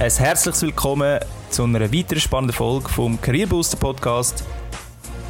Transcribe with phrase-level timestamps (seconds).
[0.00, 4.44] Ein herzliches Willkommen zu einer weiteren spannenden Folge vom Career Booster Podcast.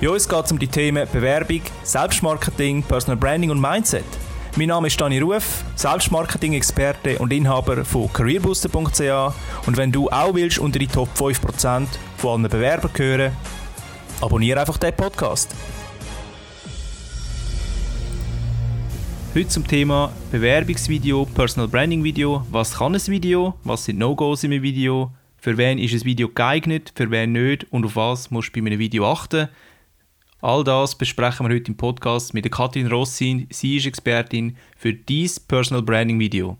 [0.00, 4.04] Bei uns geht es um die Themen Bewerbung, Selbstmarketing, Personal Branding und Mindset.
[4.54, 9.34] Mein Name ist Dani Ruf, Selbstmarketing-Experte und Inhaber von careerbooster.ch
[9.66, 13.32] und wenn du auch willst unter die Top 5% von allen Bewerbern gehören,
[14.20, 15.52] abonniere einfach den Podcast.
[19.32, 22.44] Heute zum Thema Bewerbungsvideo, Personal Branding Video.
[22.50, 23.54] Was kann ein Video?
[23.62, 25.12] Was sind No-Gos in einem Video?
[25.36, 26.92] Für wen ist ein Video geeignet?
[26.96, 27.72] Für wen nicht?
[27.72, 29.48] Und auf was musst du bei einem Video achten?
[30.40, 33.46] All das besprechen wir heute im Podcast mit der Katrin Rossin.
[33.52, 36.56] Sie ist Expertin für dieses Personal Branding Video.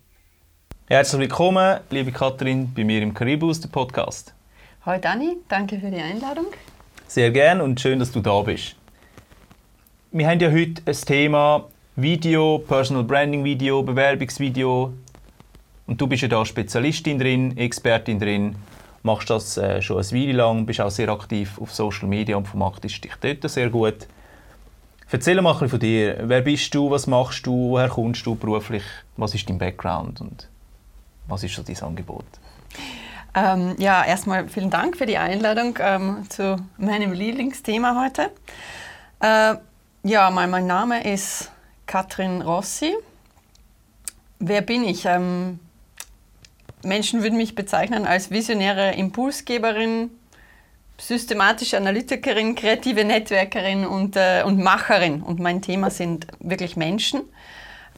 [0.87, 4.33] Herzlich willkommen, liebe Katrin, bei mir im Career Booster Podcast.
[4.87, 6.47] Hallo Dani, danke für die Einladung.
[7.09, 8.77] Sehr gern und schön, dass du da bist.
[10.13, 11.69] Wir haben ja heute ein Thema
[12.01, 14.93] Video, Personal Branding Video, Bewerbungsvideo.
[15.87, 18.57] Und du bist ja da Spezialistin drin, Expertin drin,
[19.03, 22.47] machst das äh, schon eine Weile lang, bist auch sehr aktiv auf Social Media und
[22.47, 24.07] vermarktest dich dort sehr gut.
[25.11, 26.19] Erzähl mal von dir.
[26.23, 28.85] Wer bist du, was machst du, woher kommst du beruflich,
[29.17, 30.49] was ist dein Background und
[31.27, 32.25] was ist so dein Angebot?
[33.35, 38.31] Ähm, ja, erstmal vielen Dank für die Einladung ähm, zu meinem Lieblingsthema heute.
[39.21, 39.57] Äh,
[40.09, 41.51] ja, mein, mein Name ist
[41.91, 42.95] Katrin Rossi.
[44.39, 45.07] Wer bin ich?
[45.07, 45.59] Ähm,
[46.85, 50.09] Menschen würden mich bezeichnen als visionäre Impulsgeberin,
[50.99, 55.21] systematische Analytikerin, kreative Netzwerkerin und, äh, und Macherin.
[55.21, 57.23] Und mein Thema sind wirklich Menschen.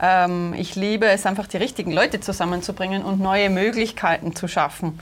[0.01, 5.01] Ähm, ich liebe es einfach, die richtigen Leute zusammenzubringen und neue Möglichkeiten zu schaffen.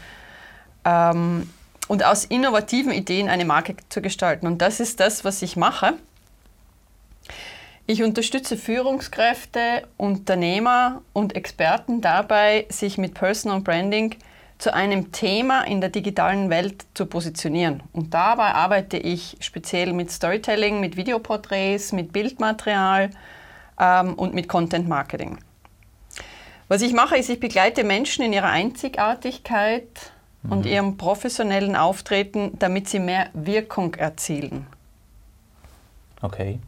[0.85, 1.49] Ähm,
[1.87, 4.49] und aus innovativen Ideen eine Marke zu gestalten.
[4.49, 5.95] Und das ist das, was ich mache.
[7.87, 14.15] Ich unterstütze Führungskräfte, Unternehmer und Experten dabei, sich mit Personal Branding
[14.59, 17.83] zu einem Thema in der digitalen Welt zu positionieren.
[17.93, 23.11] Und dabei arbeite ich speziell mit Storytelling, mit Videoporträts, mit Bildmaterial
[23.81, 25.39] ähm, und mit Content Marketing.
[26.69, 30.13] Was ich mache, ist, ich begleite Menschen in ihrer Einzigartigkeit
[30.43, 30.53] mhm.
[30.53, 34.67] und ihrem professionellen Auftreten, damit sie mehr Wirkung erzielen.
[36.23, 36.61] Okay.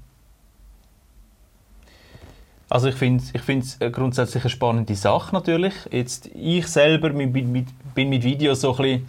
[2.73, 5.75] Also ich finde es ich grundsätzlich eine spannende Sache natürlich.
[5.91, 9.07] Jetzt, ich selber mit, mit, bin mit Videos so ein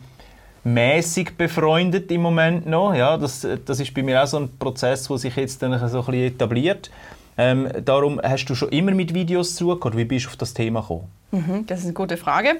[0.65, 2.93] mäßig befreundet im Moment noch.
[2.93, 6.03] Ja, das, das ist bei mir auch so ein Prozess, der sich jetzt dann so
[6.05, 6.91] ein etabliert.
[7.37, 9.95] Ähm, darum hast du schon immer mit Videos zugehört.
[9.95, 11.07] Wie bist du auf das Thema gekommen?
[11.31, 12.59] Mhm, das ist eine gute Frage.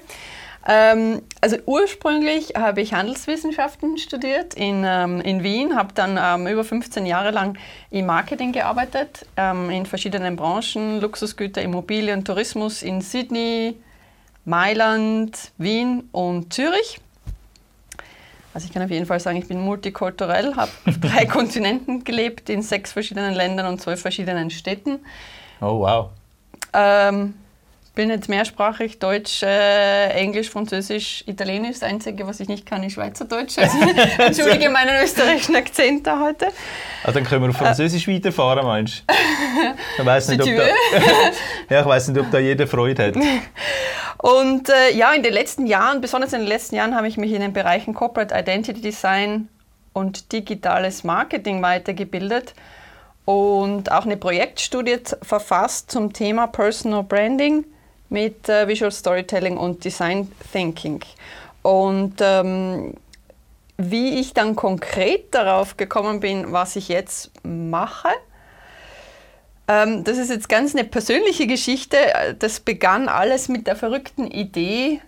[0.66, 6.64] Ähm, also ursprünglich habe ich Handelswissenschaften studiert in, ähm, in Wien, habe dann ähm, über
[6.64, 7.58] 15 Jahre lang
[7.90, 13.76] im Marketing gearbeitet, ähm, in verschiedenen Branchen, Luxusgüter, Immobilien, Tourismus in Sydney,
[14.46, 16.98] Mailand, Wien und Zürich.
[18.54, 22.48] Also ich kann auf jeden Fall sagen, ich bin multikulturell, habe auf drei Kontinenten gelebt,
[22.48, 25.00] in sechs verschiedenen Ländern und zwölf verschiedenen Städten.
[25.60, 26.10] Oh wow.
[26.72, 27.34] Ähm,
[27.94, 31.78] bin jetzt mehrsprachig, Deutsch, äh, Englisch, Französisch, Italienisch.
[31.78, 33.58] Das Einzige, was ich nicht kann, ist Schweizerdeutsch.
[33.58, 33.78] Also,
[34.18, 36.46] entschuldige meinen österreichischen Akzent da heute.
[37.04, 38.16] Also dann können wir auf Französisch äh.
[38.16, 39.14] weiterfahren, meinst du?
[39.98, 40.62] Ich weiß nicht, ob da,
[41.74, 43.14] ja, ich weiß nicht, ob da jeder Freude hat.
[44.18, 47.32] Und äh, ja, in den letzten Jahren, besonders in den letzten Jahren, habe ich mich
[47.32, 49.48] in den Bereichen Corporate Identity Design
[49.92, 52.54] und digitales Marketing weitergebildet
[53.24, 57.64] und auch eine Projektstudie verfasst zum Thema Personal Branding
[58.14, 61.00] mit äh, Visual Storytelling und Design Thinking.
[61.62, 62.94] Und ähm,
[63.76, 68.08] wie ich dann konkret darauf gekommen bin, was ich jetzt mache,
[69.66, 71.96] ähm, das ist jetzt ganz eine persönliche Geschichte.
[72.38, 75.00] Das begann alles mit der verrückten Idee,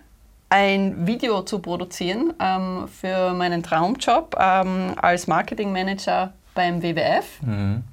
[0.49, 7.41] ein Video zu produzieren ähm, für meinen Traumjob ähm, als Marketing Manager beim WWF.
[7.41, 7.83] Mhm.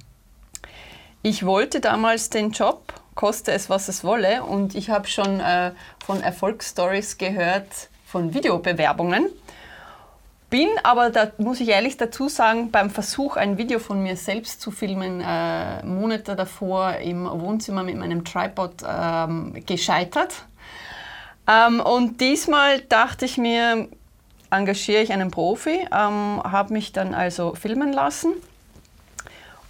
[1.21, 4.43] Ich wollte damals den Job koste es, was es wolle.
[4.43, 5.71] Und ich habe schon äh,
[6.05, 9.29] von Erfolgsstories gehört, von Videobewerbungen.
[10.49, 14.61] Bin aber, da muss ich ehrlich dazu sagen, beim Versuch, ein Video von mir selbst
[14.61, 20.45] zu filmen, äh, Monate davor im Wohnzimmer mit meinem Tripod ähm, gescheitert.
[21.47, 23.87] Ähm, und diesmal dachte ich mir,
[24.51, 28.33] engagiere ich einen Profi, ähm, habe mich dann also filmen lassen.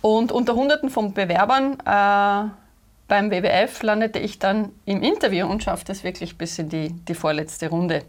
[0.01, 2.49] Und unter Hunderten von Bewerbern äh,
[3.07, 7.13] beim WWF landete ich dann im Interview und schaffte es wirklich bis in die, die
[7.13, 8.03] vorletzte Runde.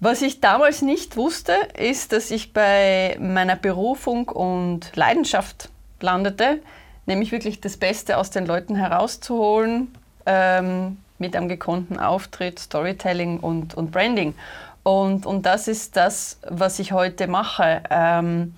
[0.00, 5.70] Was ich damals nicht wusste, ist, dass ich bei meiner Berufung und Leidenschaft
[6.00, 6.60] landete,
[7.06, 9.94] nämlich wirklich das Beste aus den Leuten herauszuholen,
[10.26, 14.34] ähm, mit einem gekonnten Auftritt, Storytelling und, und Branding.
[14.82, 17.82] Und, und das ist das, was ich heute mache.
[17.88, 18.54] Ähm,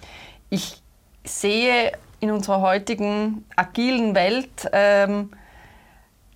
[0.50, 0.82] ich
[1.24, 5.30] sehe in unserer heutigen agilen Welt ähm,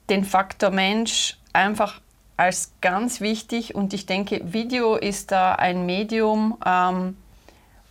[0.09, 2.01] den Faktor Mensch einfach
[2.37, 7.17] als ganz wichtig und ich denke, Video ist da ein Medium, ähm,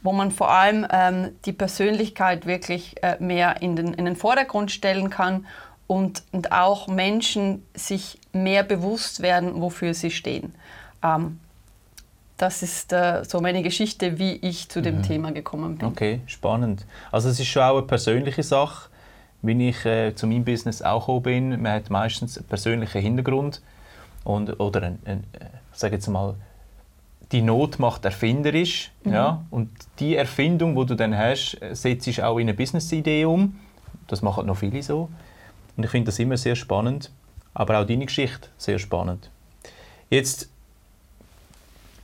[0.01, 4.71] wo man vor allem ähm, die Persönlichkeit wirklich äh, mehr in den, in den Vordergrund
[4.71, 5.45] stellen kann
[5.87, 10.55] und, und auch Menschen sich mehr bewusst werden, wofür sie stehen.
[11.03, 11.39] Ähm,
[12.39, 15.03] das ist äh, so meine Geschichte, wie ich zu dem mhm.
[15.03, 15.87] Thema gekommen bin.
[15.89, 16.85] Okay, spannend.
[17.11, 18.89] Also es ist schon auch eine persönliche Sache,
[19.41, 21.61] wie ich äh, zu meinem Business auch gekommen bin.
[21.61, 23.61] Man hat meistens einen persönlichen Hintergrund
[24.23, 26.35] und, oder ein, ein, äh, sage jetzt mal,
[27.33, 28.91] die Not macht erfinderisch.
[29.03, 29.13] Mhm.
[29.13, 29.45] Ja?
[29.49, 29.69] Und
[29.99, 33.59] die Erfindung, die du dann hast, setzt sich auch in eine Business-Idee um.
[34.07, 35.09] Das machen noch viele so.
[35.75, 37.11] Und ich finde das immer sehr spannend.
[37.53, 39.29] Aber auch deine Geschichte sehr spannend.
[40.09, 40.49] Jetzt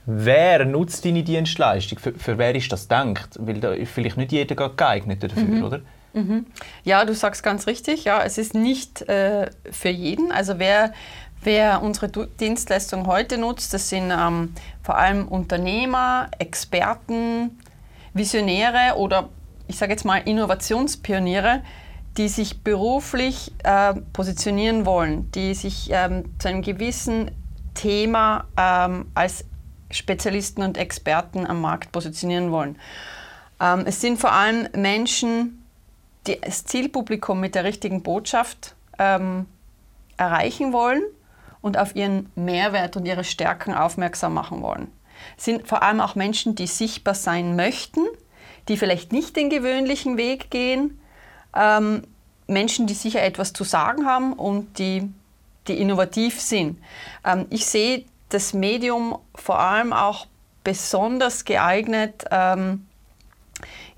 [0.06, 1.98] Wer nutzt deine Dienstleistung?
[1.98, 3.30] Für, für wer ist das gedacht?
[3.40, 5.64] Weil da ist vielleicht nicht jeder geeignet dafür, mhm.
[5.64, 5.80] oder?
[6.12, 6.46] Mhm.
[6.84, 8.04] Ja, du sagst ganz richtig.
[8.04, 10.30] Ja, es ist nicht äh, für jeden.
[10.30, 10.92] Also wer,
[11.42, 17.58] wer unsere Dienstleistung heute nutzt, das sind ähm, vor allem Unternehmer, Experten,
[18.14, 19.28] Visionäre oder
[19.66, 21.62] ich sage jetzt mal Innovationspioniere,
[22.16, 27.32] die sich beruflich äh, positionieren wollen, die sich ähm, zu einem gewissen
[27.74, 29.44] Thema ähm, als
[29.90, 32.78] Spezialisten und Experten am Markt positionieren wollen.
[33.60, 35.64] Ähm, es sind vor allem Menschen,
[36.26, 39.46] die das Zielpublikum mit der richtigen Botschaft ähm,
[40.16, 41.02] erreichen wollen
[41.60, 44.88] und auf ihren Mehrwert und ihre Stärken aufmerksam machen wollen.
[45.36, 48.00] Es sind vor allem auch Menschen, die sichtbar sein möchten,
[48.68, 51.00] die vielleicht nicht den gewöhnlichen Weg gehen,
[51.54, 52.02] ähm,
[52.48, 55.10] Menschen, die sicher etwas zu sagen haben und die,
[55.68, 56.78] die innovativ sind.
[57.24, 60.26] Ähm, ich sehe das Medium vor allem auch
[60.64, 62.86] besonders geeignet, ähm,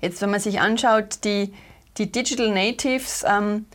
[0.01, 1.53] jetzt wenn man sich anschaut, die,
[1.97, 3.65] die Digital Natives ähm,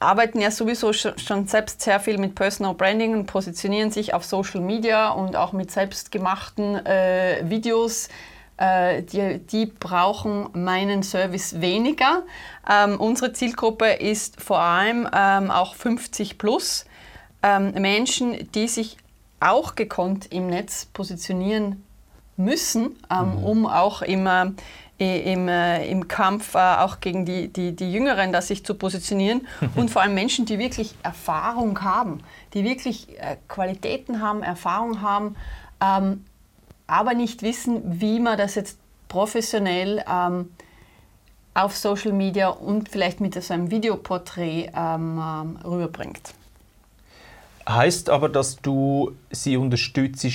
[0.00, 4.62] arbeiten ja sowieso schon selbst sehr viel mit Personal Branding und positionieren sich auf Social
[4.62, 8.08] Media und auch mit selbstgemachten äh, Videos.
[8.56, 12.22] Äh, die, die, brauchen meinen Service weniger.
[12.68, 16.86] Ähm, unsere Zielgruppe ist vor allem ähm, auch 50 plus
[17.42, 18.96] ähm, Menschen, die sich
[19.40, 21.82] auch gekonnt im Netz positionieren
[22.36, 23.44] müssen, ähm, mhm.
[23.44, 24.52] um auch immer
[24.98, 29.46] im, äh, im Kampf äh, auch gegen die, die, die Jüngeren da sich zu positionieren
[29.76, 32.22] und vor allem Menschen, die wirklich Erfahrung haben,
[32.52, 35.36] die wirklich äh, Qualitäten haben, Erfahrung haben,
[35.80, 36.24] ähm,
[36.86, 38.78] aber nicht wissen, wie man das jetzt
[39.08, 40.50] professionell ähm,
[41.54, 46.34] auf Social Media und vielleicht mit so einem Videoporträt ähm, ähm rüberbringt.
[47.74, 50.26] Heißt aber, dass du sie unterstützt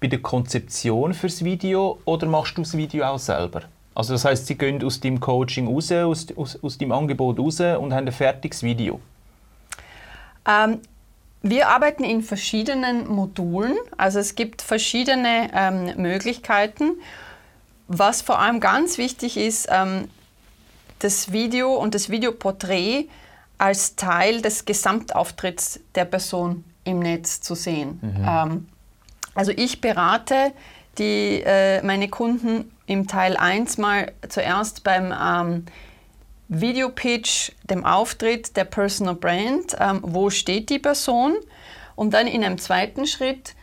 [0.00, 3.62] bei der Konzeption fürs Video oder machst du das Video auch selber?
[3.94, 7.60] Also das heißt, sie gehen aus dem Coaching raus, aus, aus, aus dem Angebot raus
[7.60, 9.00] und haben ein fertiges Video.
[10.48, 10.80] Ähm,
[11.42, 16.92] wir arbeiten in verschiedenen Modulen, also es gibt verschiedene ähm, Möglichkeiten.
[17.88, 20.08] Was vor allem ganz wichtig ist, ähm,
[20.98, 23.06] das Video und das Videoporträt
[23.60, 27.98] als Teil des Gesamtauftritts der Person im Netz zu sehen.
[28.00, 28.26] Mhm.
[28.26, 28.68] Ähm,
[29.34, 30.52] also ich berate
[30.98, 35.66] die, äh, meine Kunden im Teil 1 mal zuerst beim ähm,
[36.48, 41.36] Videopitch, dem Auftritt der Personal Brand, ähm, wo steht die Person
[41.94, 43.54] und dann in einem zweiten Schritt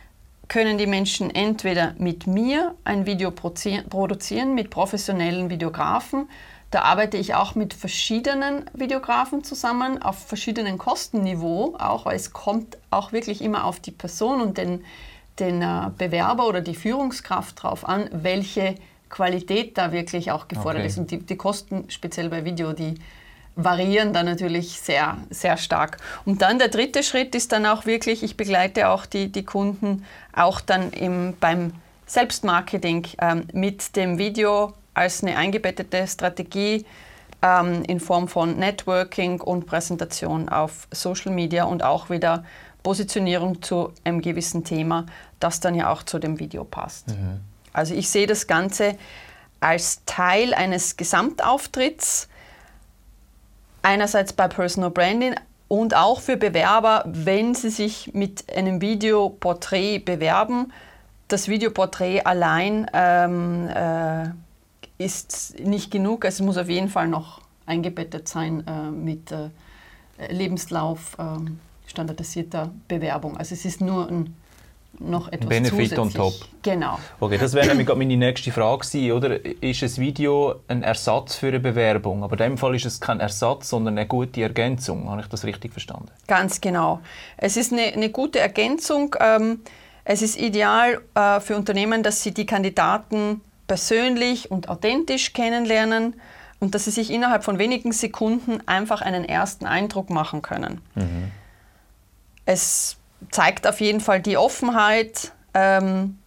[0.46, 6.28] können die Menschen entweder mit mir ein Video produzieren, mit professionellen Videografen,
[6.70, 12.76] da arbeite ich auch mit verschiedenen Videografen zusammen, auf verschiedenen Kostenniveau, auch weil es kommt
[12.90, 14.84] auch wirklich immer auf die Person und den,
[15.38, 18.74] den äh, Bewerber oder die Führungskraft drauf an, welche
[19.08, 20.88] Qualität da wirklich auch gefordert okay.
[20.88, 20.98] ist.
[20.98, 22.96] Und die, die Kosten, speziell bei Video, die
[23.56, 25.96] variieren da natürlich sehr, sehr stark.
[26.26, 30.04] Und dann der dritte Schritt ist dann auch wirklich, ich begleite auch die, die Kunden
[30.34, 31.72] auch dann im, beim
[32.06, 36.84] Selbstmarketing ähm, mit dem Video als eine eingebettete Strategie
[37.40, 42.44] ähm, in Form von Networking und Präsentation auf Social Media und auch wieder
[42.82, 45.06] Positionierung zu einem gewissen Thema,
[45.38, 47.08] das dann ja auch zu dem Video passt.
[47.08, 47.40] Mhm.
[47.72, 48.96] Also ich sehe das Ganze
[49.60, 52.28] als Teil eines Gesamtauftritts,
[53.82, 55.34] einerseits bei Personal Branding
[55.68, 60.72] und auch für Bewerber, wenn sie sich mit einem Videoporträt bewerben.
[61.28, 64.30] Das Videoporträt allein ähm, äh,
[64.98, 66.24] ist nicht genug.
[66.24, 69.50] Es muss auf jeden Fall noch eingebettet sein äh, mit äh,
[70.30, 71.22] Lebenslauf, äh,
[71.86, 73.36] standardisierter Bewerbung.
[73.36, 74.34] Also es ist nur ein,
[74.98, 75.98] noch etwas Benefit zusätzlich.
[75.98, 76.34] on top.
[76.62, 76.98] Genau.
[77.20, 79.44] Okay, das wäre nämlich gerade meine nächste Frage gewesen, oder?
[79.62, 82.24] Ist ein Video ein Ersatz für eine Bewerbung?
[82.24, 85.08] Aber in dem Fall ist es kein Ersatz, sondern eine gute Ergänzung.
[85.08, 86.08] Habe ich das richtig verstanden?
[86.26, 87.00] Ganz genau.
[87.36, 89.14] Es ist eine, eine gute Ergänzung.
[89.20, 89.60] Ähm,
[90.04, 96.20] es ist ideal äh, für Unternehmen, dass sie die Kandidaten persönlich und authentisch kennenlernen
[96.58, 100.80] und dass sie sich innerhalb von wenigen Sekunden einfach einen ersten Eindruck machen können.
[102.44, 102.96] Es
[103.30, 106.18] zeigt auf jeden Fall die Offenheit, ähm,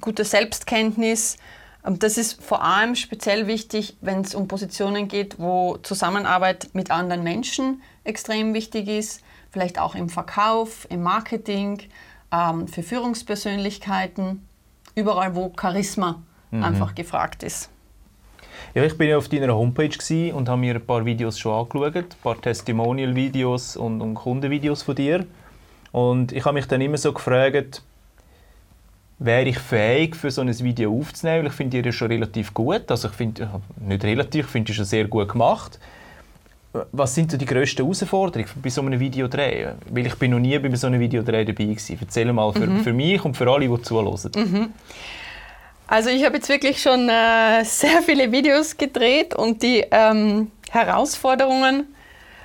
[0.00, 1.36] gute Selbstkenntnis.
[1.82, 6.90] Und das ist vor allem speziell wichtig, wenn es um Positionen geht, wo Zusammenarbeit mit
[6.90, 11.80] anderen Menschen extrem wichtig ist, vielleicht auch im Verkauf, im Marketing,
[12.32, 14.46] ähm, für Führungspersönlichkeiten,
[14.94, 16.22] überall, wo Charisma
[16.60, 17.70] einfach gefragt ist.
[18.74, 21.96] Ja, ich bin ja auf deiner Homepage und habe mir ein paar Videos schon angeschaut,
[21.96, 25.26] ein paar Testimonial-Videos und, und Kundenvideos von dir.
[25.90, 27.82] Und ich habe mich dann immer so gefragt,
[29.18, 31.40] wäre ich fähig, für so ein Video aufzunehmen?
[31.40, 32.90] Weil ich finde ja schon relativ gut.
[32.90, 35.78] Also ich finde, nicht relativ, ich finde die schon sehr gut gemacht.
[36.92, 39.72] Was sind so die grössten Herausforderungen bei so einem Videodreh?
[39.90, 41.98] Weil ich bin noch nie bei so einem Videodreh dabei gewesen.
[42.00, 44.72] Erzähl mal für, für mich und für alle, die zuhören.
[45.92, 51.94] Also ich habe jetzt wirklich schon äh, sehr viele Videos gedreht und die ähm, Herausforderungen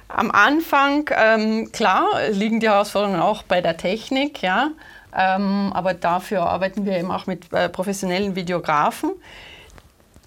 [0.10, 4.72] am Anfang, ähm, klar, liegen die Herausforderungen auch bei der Technik, ja,
[5.18, 9.12] ähm, aber dafür arbeiten wir eben auch mit äh, professionellen Videografen.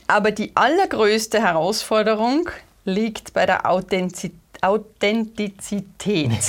[0.07, 2.49] Aber die allergrößte Herausforderung
[2.87, 6.31] liegt bei der Authentiz Authentizität.
[6.39, 6.49] das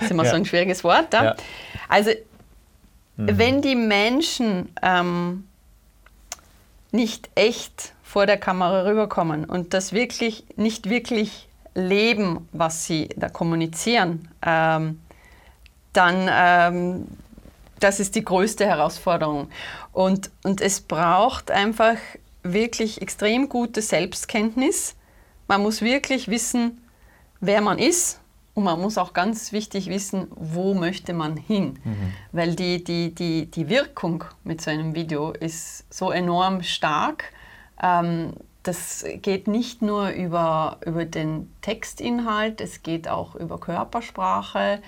[0.00, 0.30] ist immer Ja.
[0.30, 1.14] so ein schwieriges Wort.
[1.14, 1.24] Ja?
[1.24, 1.36] Ja.
[1.88, 2.10] Also
[3.16, 5.44] wenn die Menschen ähm,
[6.90, 13.28] nicht echt vor der Kamera rüberkommen und das wirklich nicht wirklich leben, was sie da
[13.28, 15.00] kommunizieren, ähm,
[15.92, 17.06] dann ähm,
[17.80, 19.48] das ist die größte Herausforderung.
[19.92, 21.96] Und, und es braucht einfach
[22.42, 24.96] wirklich extrem gute Selbstkenntnis.
[25.46, 26.82] Man muss wirklich wissen,
[27.40, 28.20] wer man ist
[28.58, 31.78] und man muss auch ganz wichtig wissen, wo möchte man hin.
[32.32, 37.32] Weil die, die, die, die Wirkung mit so einem Video ist so enorm stark.
[37.80, 38.32] Ähm,
[38.64, 44.82] das geht nicht nur über, über den Textinhalt, es geht auch über Körpersprache,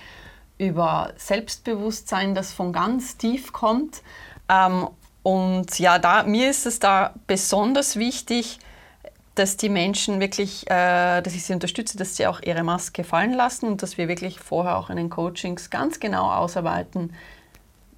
[0.59, 4.03] über Selbstbewusstsein, das von ganz tief kommt.
[4.49, 4.89] Ähm,
[5.23, 8.59] und ja, da, mir ist es da besonders wichtig,
[9.41, 13.33] dass die Menschen wirklich, äh, dass ich sie unterstütze, dass sie auch ihre Maske fallen
[13.33, 17.15] lassen und dass wir wirklich vorher auch in den Coachings ganz genau ausarbeiten,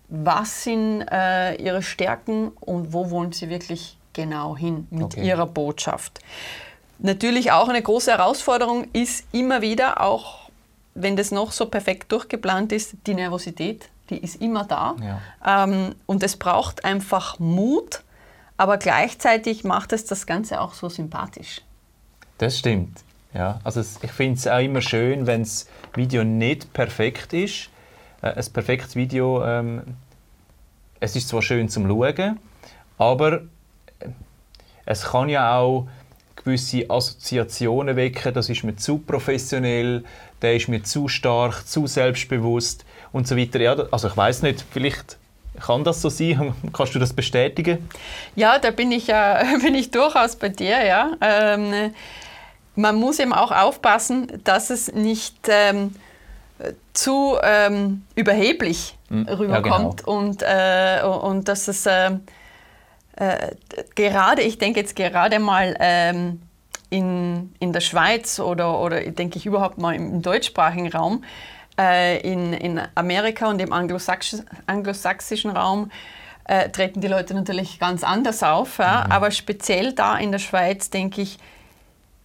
[0.08, 5.26] was sind äh, ihre Stärken und wo wollen sie wirklich genau hin mit Okay.
[5.26, 6.20] ihrer Botschaft.
[7.00, 10.48] Natürlich auch eine große Herausforderung ist immer wieder, auch
[10.94, 14.94] wenn das noch so perfekt durchgeplant ist, die Nervosität, die ist immer da.
[15.44, 15.64] Ja.
[15.64, 18.02] Ähm, und es braucht einfach Mut,
[18.62, 21.62] aber gleichzeitig macht es das Ganze auch so sympathisch.
[22.38, 23.02] Das stimmt.
[23.34, 27.70] Ja, also es, ich finde es auch immer schön, wenn das Video nicht perfekt ist.
[28.22, 29.82] Äh, ein perfektes Video, ähm,
[31.00, 32.38] es ist zwar schön zum Schauen,
[32.98, 33.32] aber
[33.98, 34.10] äh,
[34.86, 35.88] es kann ja auch
[36.36, 38.32] gewisse Assoziationen wecken.
[38.32, 40.04] Das ist mir zu professionell,
[40.40, 43.58] der ist mir zu stark, zu selbstbewusst und so weiter.
[43.58, 45.18] Ja, also ich weiß nicht, vielleicht
[45.60, 46.54] kann das so sein.
[46.72, 47.88] Kannst du das bestätigen?
[48.36, 50.84] Ja, da bin ich, äh, bin ich durchaus bei dir.
[50.84, 51.12] Ja.
[51.20, 51.92] Ähm,
[52.74, 55.94] man muss eben auch aufpassen, dass es nicht ähm,
[56.94, 62.12] zu ähm, überheblich rüberkommt und, äh, und dass es äh,
[63.16, 63.54] äh,
[63.94, 66.40] gerade, ich denke jetzt gerade mal ähm,
[66.90, 71.24] in, in der Schweiz oder, oder denke ich überhaupt mal im deutschsprachigen Raum,
[71.76, 75.90] in, in Amerika und im anglosachs anglosächsischen Raum
[76.44, 78.78] äh, treten die Leute natürlich ganz anders auf.
[78.78, 79.06] Ja?
[79.08, 81.38] Aber speziell da in der Schweiz, denke ich,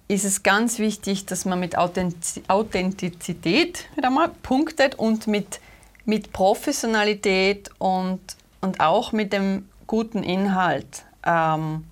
[0.08, 5.60] ist es ganz wichtig, dass man mit Authentiz Authentizität wieder mal punktet und mit,
[6.06, 8.22] mit Professionalität und,
[8.62, 11.04] und auch mit dem guten Inhalt.
[11.26, 11.86] Ähm,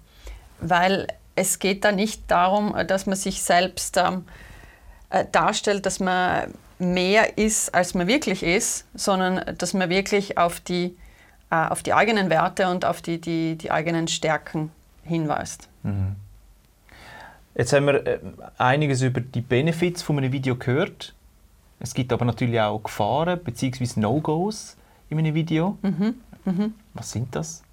[0.59, 4.25] weil es geht da nicht darum, dass man sich selbst ähm,
[5.09, 10.60] äh, darstellt, dass man mehr ist, als man wirklich ist, sondern dass man wirklich auf
[10.60, 10.96] die,
[11.50, 14.72] äh, auf die eigenen Werte und auf die, die, die eigenen Stärken
[15.03, 15.70] hinweist.
[17.55, 18.20] Jetzt haben wir äh,
[18.58, 21.13] einiges über die Benefits von einem Video gehört.
[21.79, 24.00] Es gibt aber natürlich auch Gefahren bzw.
[24.00, 24.75] No-Gos
[25.10, 25.77] in einem Video.
[26.94, 27.63] Was sind das?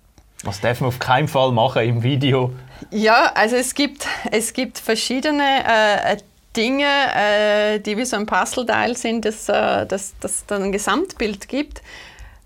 [0.44, 2.52] Was darf man auf keinen Fall machen im Video?
[2.90, 6.16] Ja, also es gibt, es gibt verschiedene äh,
[6.56, 11.48] Dinge, äh, die wie so ein Puzzleteil sind, das, äh, das, das dann ein Gesamtbild
[11.48, 11.82] gibt.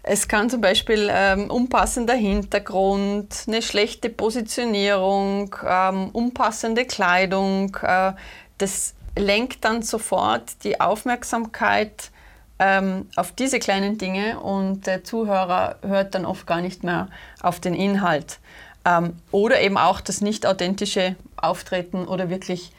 [0.03, 7.77] Es kann zum Beispiel ähm, unpassender Hintergrund, eine schlechte Positionierung, ähm, unpassende Kleidung.
[7.83, 8.13] Äh,
[8.59, 12.13] das lenkt dann sofort die Aufmerksamkeit
[12.59, 17.09] ähm, auf diese kleinen Dinge und der Zuhörer hört dann oft gar nicht mehr
[17.43, 18.39] auf den Inhalt.
[18.85, 22.71] Ähm, oder eben auch das nicht authentische Auftreten oder wirklich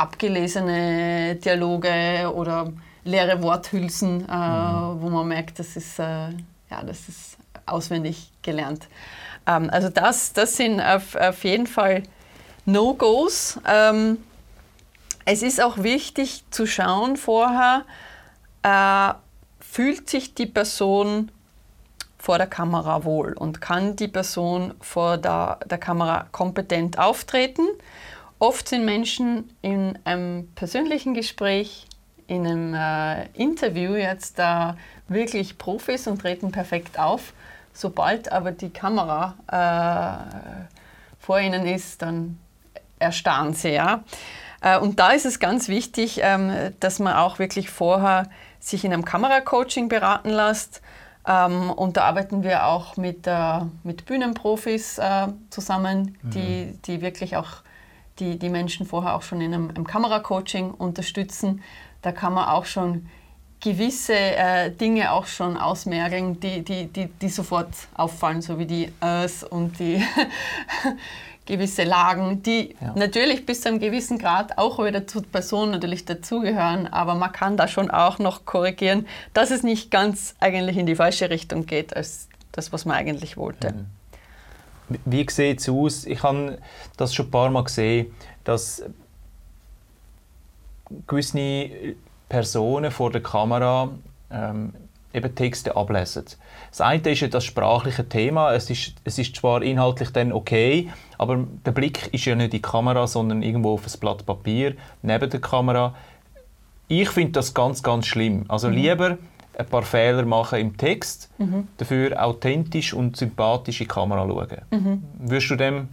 [0.00, 2.72] abgelesene Dialoge oder
[3.04, 5.00] leere Worthülsen, äh, mhm.
[5.00, 6.30] wo man merkt, das ist, äh,
[6.70, 8.88] ja, das ist auswendig gelernt.
[9.46, 12.02] Ähm, also das, das sind auf, auf jeden Fall
[12.64, 13.60] No-Gos.
[13.66, 14.18] Ähm,
[15.24, 17.84] es ist auch wichtig zu schauen vorher,
[18.62, 19.14] äh,
[19.60, 21.30] fühlt sich die Person
[22.18, 27.66] vor der Kamera wohl und kann die Person vor der, der Kamera kompetent auftreten.
[28.40, 31.86] Oft sind Menschen in einem persönlichen Gespräch,
[32.26, 34.78] in einem äh, Interview jetzt da
[35.08, 37.34] wirklich Profis und treten perfekt auf.
[37.74, 40.64] Sobald aber die Kamera äh,
[41.18, 42.38] vor ihnen ist, dann
[42.98, 43.72] erstarren sie.
[43.72, 44.04] Ja?
[44.62, 48.92] Äh, und da ist es ganz wichtig, ähm, dass man auch wirklich vorher sich in
[48.94, 50.80] einem Kameracoaching beraten lässt.
[51.26, 56.30] Ähm, und da arbeiten wir auch mit, äh, mit Bühnenprofis äh, zusammen, mhm.
[56.30, 57.62] die, die wirklich auch
[58.20, 61.62] die, die Menschen vorher auch schon in einem, einem Kameracoaching unterstützen.
[62.02, 63.06] Da kann man auch schon
[63.60, 68.92] gewisse äh, Dinge auch schon ausmerken, die, die, die, die sofort auffallen, so wie die
[69.02, 70.02] Ös und die
[71.46, 72.92] gewisse Lagen, die ja.
[72.94, 77.56] natürlich bis zu einem gewissen Grad auch wieder zur Person natürlich dazugehören, aber man kann
[77.56, 81.94] da schon auch noch korrigieren, dass es nicht ganz eigentlich in die falsche Richtung geht,
[81.94, 83.72] als das, was man eigentlich wollte.
[83.72, 83.86] Mhm.
[85.04, 86.04] Wie sieht es aus?
[86.04, 86.58] Ich habe
[86.96, 88.82] das schon ein paar Mal gesehen, dass
[91.06, 91.70] gewisse
[92.28, 93.90] Personen vor der Kamera
[94.30, 94.72] ähm,
[95.12, 96.24] eben Texte ablesen.
[96.70, 98.52] Das eine ist ja das sprachliche Thema.
[98.52, 102.50] Es ist, es ist zwar inhaltlich dann okay, aber der Blick ist ja nicht in
[102.50, 105.94] die Kamera, sondern irgendwo auf ein Blatt Papier neben der Kamera.
[106.88, 108.44] Ich finde das ganz, ganz schlimm.
[108.48, 108.74] Also mhm.
[108.74, 109.18] lieber
[109.60, 111.68] ein paar Fehler machen im Text, mhm.
[111.76, 114.62] dafür authentisch und sympathisch in die Kamera schauen.
[114.70, 115.02] Mhm.
[115.18, 115.88] Würdest du dem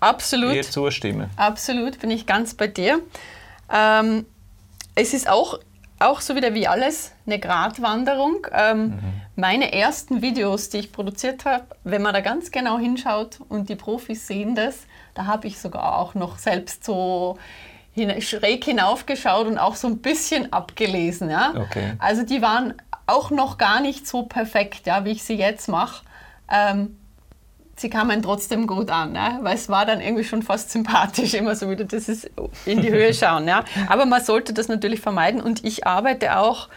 [0.00, 0.64] Absolut.
[0.64, 1.30] zustimmen?
[1.36, 3.00] Absolut, bin ich ganz bei dir.
[3.72, 4.26] Ähm,
[4.94, 5.58] es ist auch
[5.98, 8.46] auch so wieder wie alles eine Gratwanderung.
[8.52, 9.00] Ähm, mhm.
[9.34, 13.76] Meine ersten Videos, die ich produziert habe, wenn man da ganz genau hinschaut und die
[13.76, 14.80] Profis sehen das,
[15.14, 17.38] da habe ich sogar auch noch selbst so
[17.92, 21.30] hin, schräg hinaufgeschaut und auch so ein bisschen abgelesen.
[21.30, 21.54] Ja?
[21.56, 21.94] Okay.
[21.98, 22.74] Also die waren
[23.06, 26.04] auch noch gar nicht so perfekt, ja, wie ich sie jetzt mache.
[26.50, 26.96] Ähm,
[27.76, 29.38] sie kamen trotzdem gut an, ne?
[29.42, 32.30] weil es war dann irgendwie schon fast sympathisch, immer so wieder das ist
[32.64, 33.46] in die Höhe schauen.
[33.46, 33.64] Ja?
[33.88, 36.68] Aber man sollte das natürlich vermeiden und ich arbeite auch,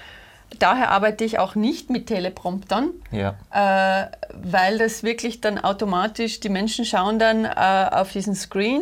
[0.60, 3.36] daher arbeite ich auch nicht mit Telepromptern, ja.
[3.52, 8.82] äh, weil das wirklich dann automatisch, die Menschen schauen dann äh, auf diesen Screen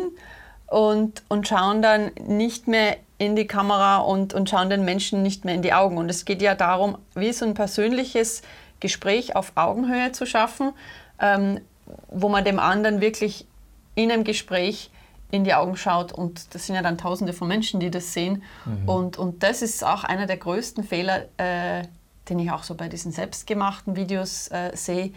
[0.66, 5.44] und, und schauen dann nicht mehr in die Kamera und, und schauen den Menschen nicht
[5.44, 5.98] mehr in die Augen.
[5.98, 8.42] Und es geht ja darum, wie so ein persönliches
[8.80, 10.72] Gespräch auf Augenhöhe zu schaffen.
[11.20, 11.60] Ähm,
[12.08, 13.46] wo man dem anderen wirklich
[13.94, 14.90] in einem Gespräch
[15.30, 18.42] in die Augen schaut und das sind ja dann tausende von Menschen, die das sehen
[18.64, 18.88] mhm.
[18.88, 21.82] und, und das ist auch einer der größten Fehler, äh,
[22.28, 25.12] den ich auch so bei diesen selbstgemachten Videos äh, sehe,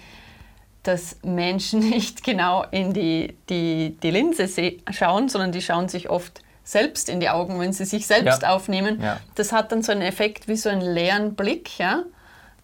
[0.84, 4.50] dass Menschen nicht genau in die, die, die Linse
[4.92, 8.49] schauen, sondern die schauen sich oft selbst in die Augen, wenn sie sich selbst ja.
[8.49, 9.01] aufnehmen.
[9.01, 9.17] Ja.
[9.36, 12.03] Das hat dann so einen Effekt wie so einen leeren Blick, ja?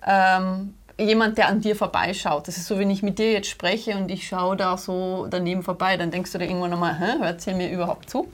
[0.05, 2.47] Ähm, jemand, der an dir vorbeischaut.
[2.47, 5.61] Das ist so, wenn ich mit dir jetzt spreche und ich schaue da so daneben
[5.61, 8.31] vorbei, dann denkst du dir irgendwann nochmal, hört sie mir überhaupt zu?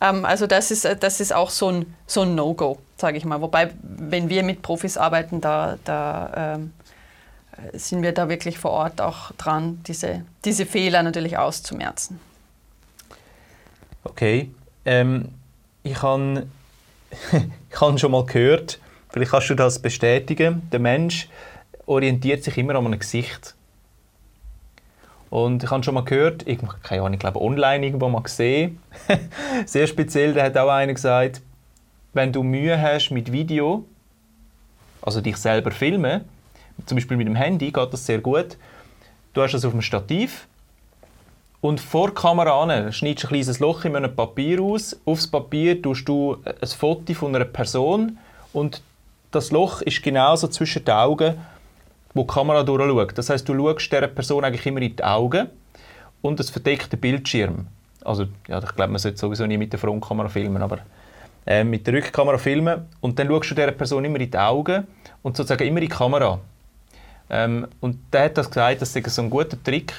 [0.00, 3.40] Ähm, also das ist, das ist auch so ein, so ein No-Go, sage ich mal.
[3.40, 6.72] Wobei, wenn wir mit Profis arbeiten, da, da ähm,
[7.72, 12.20] sind wir da wirklich vor Ort auch dran, diese, diese Fehler natürlich auszumerzen.
[14.04, 14.50] Okay.
[14.88, 15.28] Ähm,
[15.82, 16.46] ich habe
[17.70, 21.28] ich schon mal gehört, vielleicht kannst du das bestätigen, der Mensch
[21.84, 23.54] orientiert sich immer an einem Gesicht.
[25.28, 28.78] Und ich habe schon mal gehört, ich, keine Ahnung, ich glaube online irgendwo mal gesehen,
[29.66, 31.42] sehr speziell, da hat auch einer gesagt,
[32.14, 33.84] wenn du Mühe hast mit Video,
[35.02, 36.22] also dich selber filmen,
[36.86, 38.56] zum Beispiel mit dem Handy geht das sehr gut,
[39.34, 40.48] du hast das auf dem Stativ
[41.60, 45.80] und vor der Kamera an, schneidest ein kleines Loch in einem Papier aus, aufs Papier
[45.80, 48.18] tust du ein Foto von einer Person
[48.52, 48.82] und
[49.30, 51.34] das Loch ist genauso zwischen den Augen
[52.14, 53.16] wo die Kamera durchschaut.
[53.16, 55.48] Das heißt, du schaust dieser Person eigentlich immer in die Augen
[56.22, 57.66] und es verdeckt Bildschirm.
[58.04, 60.78] Also, ja, ich glaube, man sollte sowieso nie mit der Frontkamera filmen, aber
[61.46, 64.86] äh, mit der Rückkamera filmen und dann schaust du dieser Person immer in die Augen
[65.22, 66.40] und sozusagen immer in die Kamera.
[67.30, 69.92] Ähm, und der hat das gesagt, das sei so ein guter Trick,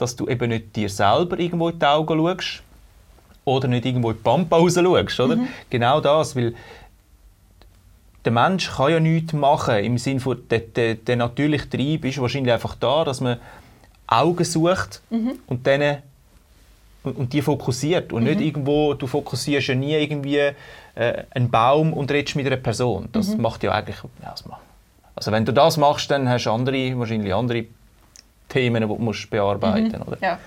[0.00, 2.62] dass du eben nicht dir selber irgendwo in die Augen schaust
[3.44, 5.36] oder nicht irgendwo in die Pampa raus schaust, oder?
[5.36, 5.48] Mhm.
[5.68, 6.54] Genau das, weil
[8.24, 12.20] der Mensch kann ja nichts machen im Sinne von der, der, der natürliche Trieb ist
[12.20, 13.38] wahrscheinlich einfach da, dass man
[14.06, 15.38] Augen sucht mhm.
[15.46, 15.98] und dann
[17.02, 18.30] und, und die fokussiert und mhm.
[18.30, 23.08] nicht irgendwo du fokussierst ja nie irgendwie äh, einen Baum und redest mit einer Person
[23.12, 23.42] das mhm.
[23.42, 24.34] macht ja eigentlich ja,
[25.14, 27.64] also wenn du das machst dann hast du andere wahrscheinlich andere
[28.50, 30.02] Themen die du musst bearbeiten mhm.
[30.02, 30.38] oder ja.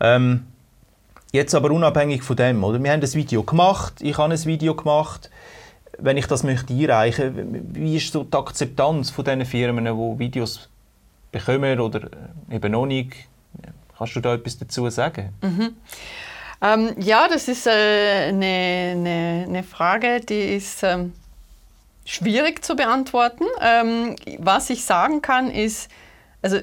[0.00, 0.46] ähm,
[1.32, 4.76] jetzt aber unabhängig von dem oder wir haben das Video gemacht ich habe ein Video
[4.76, 5.30] gemacht
[5.98, 10.68] wenn ich das möchte einreichen wie ist so die Akzeptanz von diesen Firmen die Videos
[11.32, 12.08] bekommen oder
[12.48, 13.26] eben noch nicht
[14.02, 15.32] Kannst du da etwas dazu sagen?
[15.42, 15.76] Mhm.
[16.60, 21.12] Ähm, ja, das ist äh, eine, eine, eine, Frage, die ist ähm,
[22.04, 23.44] schwierig zu beantworten.
[23.60, 25.88] Ähm, was ich sagen kann, ist,
[26.40, 26.58] also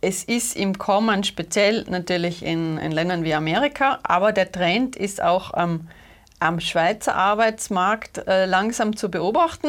[0.00, 5.22] es ist im Kommen speziell natürlich in, in Ländern wie Amerika, aber der Trend ist
[5.22, 9.68] auch am Schweizer Arbeitsmarkt äh, langsam zu beobachten.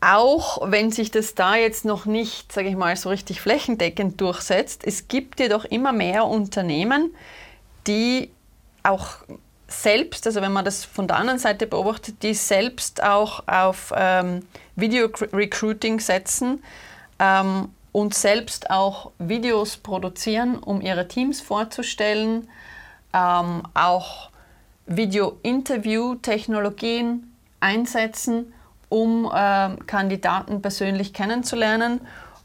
[0.00, 4.82] Auch wenn sich das da jetzt noch nicht, sage ich mal, so richtig flächendeckend durchsetzt,
[4.84, 7.14] es gibt jedoch immer mehr Unternehmen,
[7.86, 8.30] die
[8.82, 9.06] auch
[9.68, 14.44] selbst, also wenn man das von der anderen Seite beobachtet, die selbst auch auf ähm,
[14.76, 16.62] Video Recruiting setzen
[17.18, 22.48] ähm, und selbst auch Videos produzieren, um ihre Teams vorzustellen,
[23.12, 24.30] ähm, auch
[24.86, 28.52] Video-Interview-Technologien einsetzen
[28.92, 32.02] um äh, Kandidaten persönlich kennenzulernen.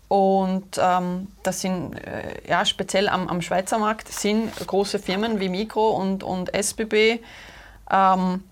[0.07, 5.49] Und ähm, das sind äh, ja, speziell am, am Schweizer Markt sind große Firmen wie
[5.49, 7.19] Mikro und, und SBB
[7.91, 8.43] ähm,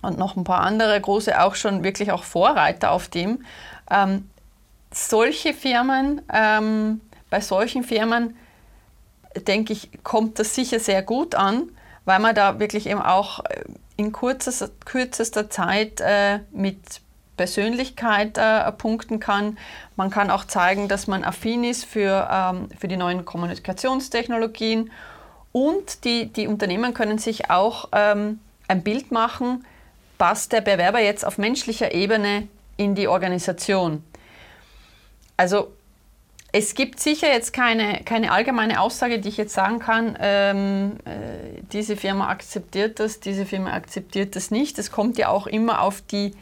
[0.00, 3.44] und noch ein paar andere große auch schon wirklich auch Vorreiter auf dem.
[3.90, 4.30] Ähm,
[4.92, 8.36] solche Firmen, ähm, bei solchen Firmen
[9.46, 11.70] denke ich, kommt das sicher sehr gut an,
[12.04, 13.64] weil man da wirklich eben auch äh,
[13.96, 16.78] in kürzester, kürzester Zeit äh, mit
[17.36, 19.58] Persönlichkeit äh, punkten kann.
[19.96, 24.90] Man kann auch zeigen, dass man affin ist für, ähm, für die neuen Kommunikationstechnologien.
[25.52, 29.64] Und die, die Unternehmen können sich auch ähm, ein Bild machen,
[30.18, 34.02] passt der Bewerber jetzt auf menschlicher Ebene in die Organisation.
[35.38, 35.72] Also
[36.52, 41.62] es gibt sicher jetzt keine, keine allgemeine Aussage, die ich jetzt sagen kann, ähm, äh,
[41.72, 44.78] diese Firma akzeptiert das, diese Firma akzeptiert das nicht.
[44.78, 46.34] Es kommt ja auch immer auf die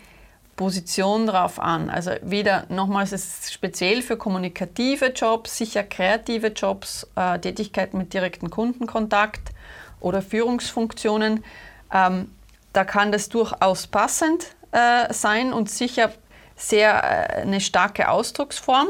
[0.57, 1.91] Position drauf an.
[1.91, 8.15] Also wieder nochmals, es ist speziell für kommunikative Jobs, sicher kreative Jobs, äh, Tätigkeiten mit
[8.15, 9.51] direktem Kundenkontakt
[10.01, 11.45] oder Führungsfunktionen.
[11.93, 12.31] Ähm,
[12.73, 16.13] da kann das durchaus passend äh, sein und sicher
[16.57, 18.89] sehr äh, eine starke Ausdrucksform.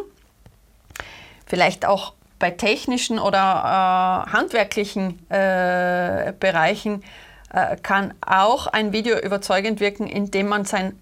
[1.47, 7.03] Vielleicht auch bei technischen oder äh, handwerklichen äh, Bereichen
[7.53, 11.01] äh, kann auch ein Video überzeugend wirken, indem man sein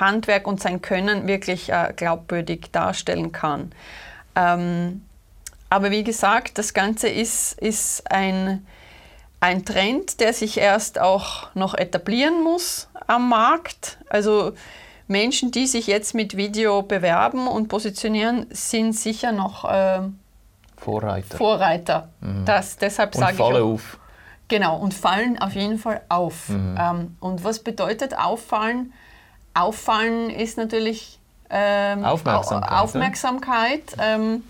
[0.00, 3.72] Handwerk und sein Können wirklich äh, glaubwürdig darstellen kann.
[4.34, 5.04] Ähm,
[5.70, 8.66] aber wie gesagt, das Ganze ist, ist ein,
[9.40, 13.98] ein Trend, der sich erst auch noch etablieren muss am Markt.
[14.08, 14.54] Also
[15.08, 20.00] Menschen, die sich jetzt mit Video bewerben und positionieren, sind sicher noch äh,
[20.76, 21.36] Vorreiter.
[21.36, 22.08] Vorreiter.
[22.20, 22.44] Mhm.
[22.44, 23.40] Das, deshalb sage ich.
[23.40, 23.98] Auch, auf.
[24.48, 26.48] Genau, und fallen auf jeden Fall auf.
[26.48, 26.78] Mhm.
[26.80, 28.92] Ähm, und was bedeutet auffallen?
[29.54, 31.18] Auffallen ist natürlich
[31.50, 32.72] ähm, Aufmerksamkeit.
[32.72, 33.82] Aufmerksamkeit.
[33.98, 34.44] Ähm,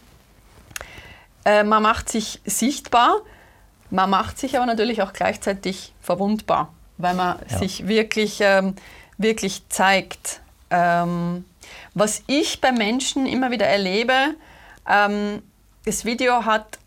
[1.44, 3.16] äh, man macht sich sichtbar,
[3.90, 7.58] man macht sich aber natürlich auch gleichzeitig verwundbar, weil man ja.
[7.58, 8.74] sich wirklich, ähm,
[9.16, 10.40] wirklich zeigt.
[10.70, 11.44] Ähm,
[11.94, 14.34] was ich bei Menschen immer wieder erlebe,
[14.88, 15.42] ähm,
[15.84, 16.78] das Video hat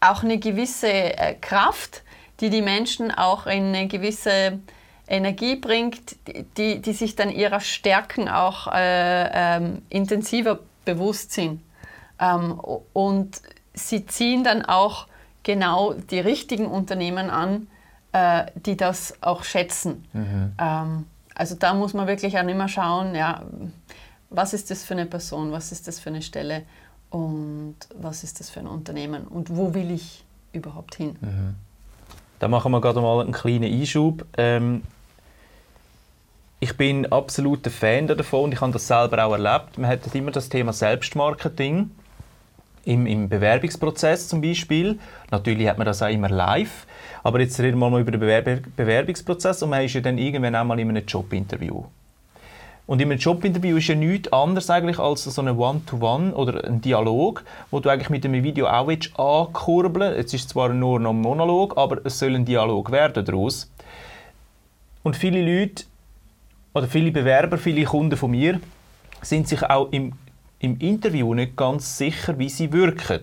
[0.00, 2.02] auch eine gewisse äh, Kraft,
[2.40, 4.60] die die Menschen auch in eine gewisse
[5.08, 6.16] Energie bringt,
[6.56, 11.62] die, die sich dann ihrer Stärken auch äh, ähm, intensiver bewusst sind.
[12.18, 12.60] Ähm,
[12.92, 13.40] und
[13.72, 15.06] sie ziehen dann auch
[15.42, 17.68] genau die richtigen Unternehmen an,
[18.12, 20.04] äh, die das auch schätzen.
[20.12, 20.52] Mhm.
[20.58, 23.42] Ähm, also da muss man wirklich auch immer schauen, ja,
[24.30, 26.62] was ist das für eine Person, was ist das für eine Stelle
[27.10, 31.16] und was ist das für ein Unternehmen und wo will ich überhaupt hin.
[31.20, 31.54] Mhm.
[32.38, 34.24] Da machen wir gerade mal einen kleinen Einschub.
[34.38, 34.82] Ähm,
[36.58, 39.76] ich bin absoluter Fan davon und ich habe das selber auch erlebt.
[39.76, 41.90] Man hat immer das Thema Selbstmarketing
[42.86, 44.98] im, im Bewerbungsprozess zum Beispiel.
[45.30, 46.85] Natürlich hat man das auch immer live.
[47.26, 50.54] Aber jetzt reden wir mal über den Bewerb Bewerbungsprozess und man ist ja dann irgendwann
[50.54, 51.82] einmal in einem Jobinterview.
[52.86, 56.80] Und in einem Jobinterview ist ja nichts anderes eigentlich als so ein One-to-One oder ein
[56.80, 61.10] Dialog, wo du eigentlich mit einem Video auch willst ankurbeln Jetzt ist zwar nur noch
[61.10, 63.72] ein Monolog, aber es soll ein Dialog werden daraus.
[65.02, 65.82] Und viele Leute
[66.74, 68.60] oder viele Bewerber, viele Kunden von mir
[69.20, 70.12] sind sich auch im,
[70.60, 73.22] im Interview nicht ganz sicher, wie sie wirken.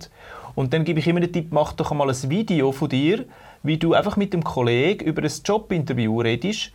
[0.55, 3.23] Und dann gebe ich immer den Tipp, mach doch einmal ein Video von dir,
[3.63, 6.71] wie du einfach mit dem Kollegen über ein Jobinterview redest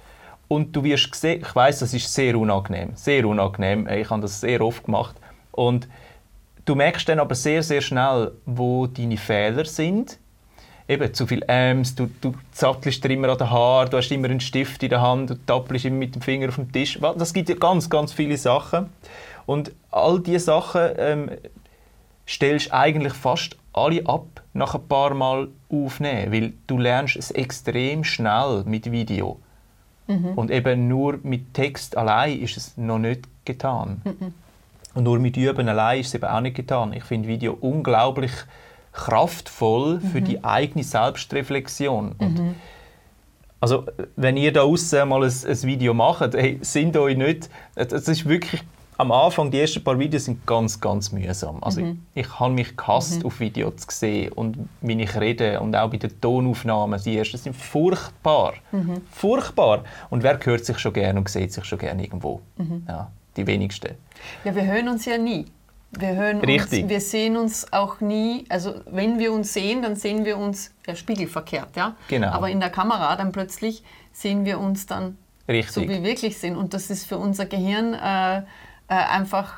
[0.49, 3.87] und du wirst sehen, ich weiß, das ist sehr unangenehm, sehr unangenehm.
[3.89, 5.15] Ich habe das sehr oft gemacht
[5.53, 5.87] und
[6.65, 10.19] du merkst dann aber sehr sehr schnell, wo deine Fehler sind.
[10.91, 14.31] Eben zu viel Äms, du, du zattelst dir immer an den Haaren, du hast immer
[14.31, 16.99] einen Stift in der Hand, du tappelst immer mit dem Finger auf dem Tisch.
[17.19, 18.87] Das gibt ja ganz ganz viele Sachen
[19.45, 21.31] und all diese Sachen ähm,
[22.27, 28.05] stellst eigentlich fast alle ab nach ein paar Mal aufnehmen, weil du lernst es extrem
[28.05, 29.39] schnell mit Video.
[30.07, 30.33] Mhm.
[30.35, 34.03] Und eben nur mit Text allein ist es noch nicht getan.
[34.05, 34.35] Mhm.
[34.95, 36.93] Und nur mit Üben allein ist es eben auch nicht getan.
[36.93, 38.33] Ich finde Video unglaublich
[38.93, 40.25] kraftvoll für mhm.
[40.25, 42.17] die eigene Selbstreflexion.
[42.19, 42.55] Und mhm.
[43.61, 43.85] also,
[44.17, 48.27] wenn ihr da außen mal ein, ein Video macht, hey, sind euch nicht, das ist
[48.27, 48.63] wirklich
[48.99, 51.63] am Anfang, die ersten paar Videos sind ganz, ganz mühsam.
[51.63, 52.03] Also mhm.
[52.15, 53.27] ich, ich habe mich gehasst, mhm.
[53.27, 57.39] auf Video zu sehen und wie ich rede und auch bei den Tonaufnahmen, die ersten
[57.39, 58.55] sind furchtbar.
[58.73, 59.01] Mhm.
[59.13, 59.85] Furchtbar.
[60.11, 62.41] Und wer hört sich schon gerne und sieht sich schon gerne irgendwo?
[62.57, 62.83] Mhm.
[62.89, 63.95] Ja, die wenigsten.
[64.45, 65.47] Ja, wir hören uns ja nie.
[65.93, 66.83] Wir hören Richtig.
[66.83, 70.75] uns, wir sehen uns auch nie, also wenn wir uns sehen, dann sehen wir uns
[70.87, 71.95] ja, spiegelverkehrt, ja.
[72.09, 72.29] Genau.
[72.29, 73.83] Aber in der Kamera dann plötzlich
[74.13, 75.17] sehen wir uns dann
[75.49, 75.73] Richtig.
[75.73, 76.57] so, wie wir wirklich sind.
[76.57, 78.43] Und das ist für unser Gehirn äh,
[78.89, 79.55] äh, einfach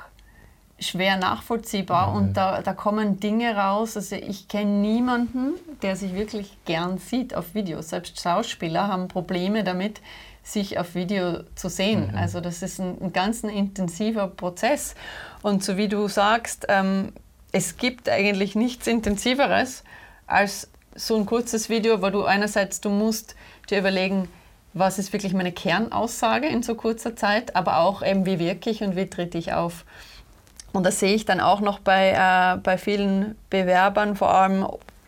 [0.81, 2.17] schwer nachvollziehbar mhm.
[2.17, 3.97] und da, da kommen Dinge raus.
[3.97, 7.83] Also ich kenne niemanden, der sich wirklich gern sieht auf Video.
[7.83, 10.01] Selbst Schauspieler haben Probleme damit,
[10.43, 12.09] sich auf Video zu sehen.
[12.13, 12.19] Mhm.
[12.19, 14.95] Also das ist ein, ein ganz intensiver Prozess.
[15.43, 17.13] Und so wie du sagst, ähm,
[17.53, 19.85] es gibt eigentlich nichts Intensiveres
[20.27, 23.37] als so ein kurzes Video, wo du einerseits, du musst
[23.69, 24.29] dir überlegen,
[24.73, 28.83] was ist wirklich meine Kernaussage in so kurzer Zeit, aber auch eben, wie wirke ich
[28.83, 29.85] und wie trete ich auf.
[30.73, 34.67] Und das sehe ich dann auch noch bei, äh, bei vielen Bewerbern, vor allem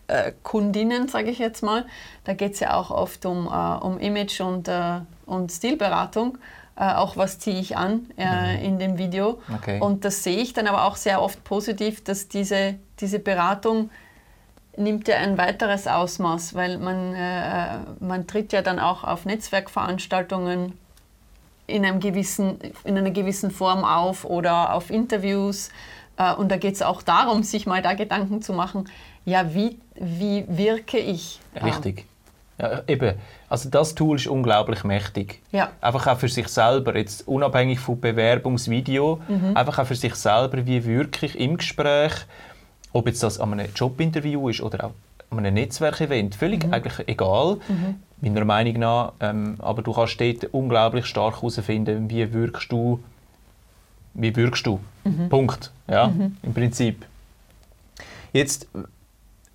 [0.08, 1.86] äh, Kundinnen, sage ich jetzt mal.
[2.24, 6.38] Da geht es ja auch oft um, äh, um Image und, äh, und Stilberatung.
[6.74, 8.64] Äh, auch was ziehe ich an äh, mhm.
[8.64, 9.40] in dem Video.
[9.54, 9.78] Okay.
[9.80, 13.90] Und das sehe ich dann aber auch sehr oft positiv, dass diese, diese Beratung
[14.76, 20.78] nimmt ja ein weiteres Ausmaß, weil man, äh, man tritt ja dann auch auf Netzwerkveranstaltungen
[21.66, 25.70] in, einem gewissen, in einer gewissen Form auf oder auf Interviews.
[26.16, 28.88] Äh, und da geht es auch darum, sich mal da Gedanken zu machen,
[29.24, 31.40] ja, wie, wie wirke ich?
[31.62, 32.06] Richtig.
[32.58, 33.14] Ja, eben.
[33.48, 35.40] Also das Tool ist unglaublich mächtig.
[35.52, 35.70] Ja.
[35.80, 39.56] Einfach auch für sich selber, jetzt unabhängig vom Bewerbungsvideo, mhm.
[39.56, 42.12] einfach auch für sich selber, wie wirklich im Gespräch
[42.92, 44.92] ob jetzt das an einem Jobinterview ist oder auch
[45.30, 46.74] an einem Netzwerkevent, völlig mhm.
[46.74, 47.96] eigentlich egal, mhm.
[48.20, 49.12] meiner Meinung nach.
[49.20, 53.00] Ähm, aber du kannst dort unglaublich stark herausfinden, wie wirkst du,
[54.14, 54.80] wie wirkst du.
[55.04, 55.28] Mhm.
[55.28, 55.72] Punkt.
[55.88, 56.36] Ja, mhm.
[56.42, 57.06] im Prinzip.
[58.32, 58.68] Jetzt,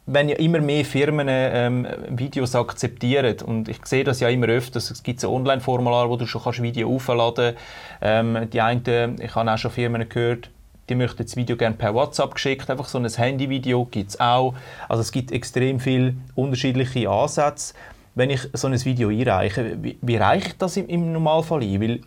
[0.06, 4.91] wenn ja immer mehr Firmen ähm, Videos akzeptieren und ich sehe das ja immer öfters,
[4.91, 7.60] es gibt ein Online-Formular, wo du schon kannst Video aufladen kannst.
[8.02, 10.50] Ähm, die einen, ich habe auch schon Firmen gehört,
[10.89, 14.54] die möchten das Video gerne per WhatsApp geschickt, einfach so ein Handyvideo gibt es auch.
[14.88, 17.73] Also es gibt extrem viele unterschiedliche Ansätze.
[18.15, 21.82] Wenn ich so ein Video einreiche, wie, wie reiche ich das im, im Normalfall ein?
[21.82, 22.00] Weil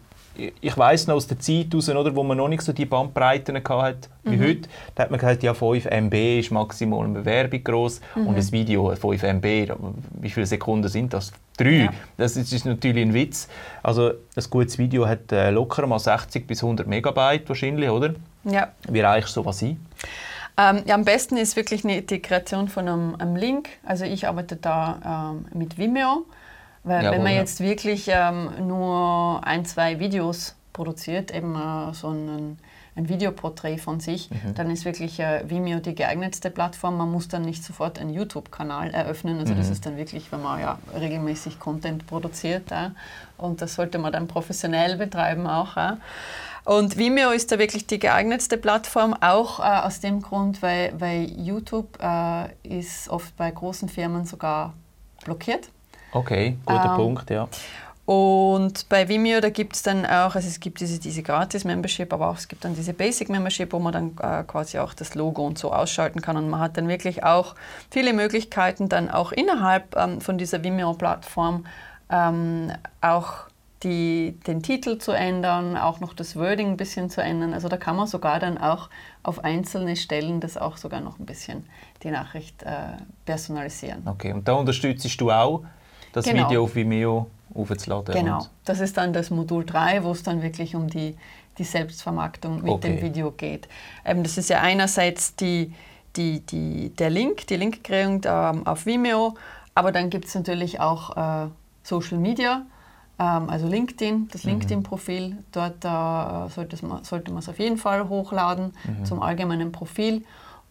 [0.61, 3.57] ich weiß noch aus der Zeit raus, oder, wo man noch nicht so die Bandbreiten
[3.57, 4.43] hatte wie mhm.
[4.43, 8.27] heute, da hat man gesagt, ja 5 MB ist maximal eine Bewerbung groß mhm.
[8.27, 9.45] und ein Video 5 MB,
[10.21, 11.33] wie viele Sekunden sind das?
[11.57, 11.85] Drei.
[11.85, 11.93] Ja.
[12.17, 13.49] Das ist natürlich ein Witz.
[13.83, 18.15] Also ein gutes Video hat äh, locker mal 60 bis 100 Megabyte wahrscheinlich, oder?
[18.45, 18.69] Ja.
[18.89, 19.85] Wie reichst du sowas ein?
[20.57, 23.69] Ähm, ja, am besten ist wirklich eine Integration von einem, einem Link.
[23.85, 26.27] Also ich arbeite da ähm, mit Vimeo.
[26.83, 32.09] Weil Jawohl, wenn man jetzt wirklich ähm, nur ein, zwei Videos produziert, eben äh, so
[32.09, 32.59] ein,
[32.97, 34.55] ein Videoporträt von sich, mhm.
[34.55, 36.97] dann ist wirklich äh, Vimeo die geeignetste Plattform.
[36.97, 39.39] Man muss dann nicht sofort einen YouTube-Kanal eröffnen.
[39.39, 39.59] Also mhm.
[39.59, 42.71] das ist dann wirklich, wenn man ja regelmäßig Content produziert.
[42.71, 42.93] Ja.
[43.37, 45.77] Und das sollte man dann professionell betreiben auch.
[45.77, 45.99] Ja.
[46.65, 51.31] Und Vimeo ist da wirklich die geeignetste Plattform, auch äh, aus dem Grund, weil, weil
[51.31, 54.75] YouTube äh, ist oft bei großen Firmen sogar
[55.25, 55.69] blockiert.
[56.13, 57.49] Okay, guter ähm, Punkt, ja.
[58.11, 62.31] Und bei Vimeo, da gibt es dann auch, also es gibt diese, diese Gratis-Membership, aber
[62.31, 65.59] auch es gibt dann diese Basic-Membership, wo man dann äh, quasi auch das Logo und
[65.59, 66.37] so ausschalten kann.
[66.37, 67.55] Und man hat dann wirklich auch
[67.89, 71.67] viele Möglichkeiten, dann auch innerhalb ähm, von dieser Vimeo-Plattform
[72.11, 73.45] ähm, auch
[73.83, 77.55] die, den Titel zu ändern, auch noch das Wording ein bisschen zu ändern.
[77.55, 78.91] Also da kann man sogar dann auch
[79.23, 81.65] auf einzelne Stellen das auch sogar noch ein bisschen
[82.03, 84.07] die Nachricht äh, personalisieren.
[84.07, 85.65] Okay, und da unterstützt du auch,
[86.13, 86.49] das genau.
[86.49, 88.15] Video auf Vimeo aufzuladen?
[88.15, 91.17] Genau, das ist dann das Modul 3, wo es dann wirklich um die,
[91.57, 92.97] die Selbstvermarktung mit okay.
[92.97, 93.67] dem Video geht.
[94.05, 95.73] Ähm, das ist ja einerseits die,
[96.17, 99.37] die, die, der Link, die Linkkrönung ähm, auf Vimeo,
[99.75, 101.49] aber dann gibt es natürlich auch äh,
[101.83, 102.67] Social Media
[103.23, 104.51] also LinkedIn, das mhm.
[104.51, 105.37] LinkedIn-Profil.
[105.53, 109.05] Dort äh, sollte man es auf jeden Fall hochladen mhm.
[109.05, 110.25] zum allgemeinen Profil.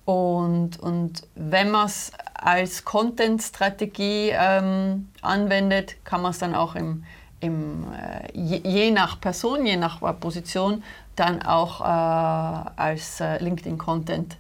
[0.06, 7.04] Und, und wenn man es als Content-Strategie ähm, anwendet, kann man es dann auch im,
[7.40, 10.84] im, äh, je, je, nach Person, je nach Position,
[11.16, 14.38] dann auch äh, als äh, LinkedIn-Content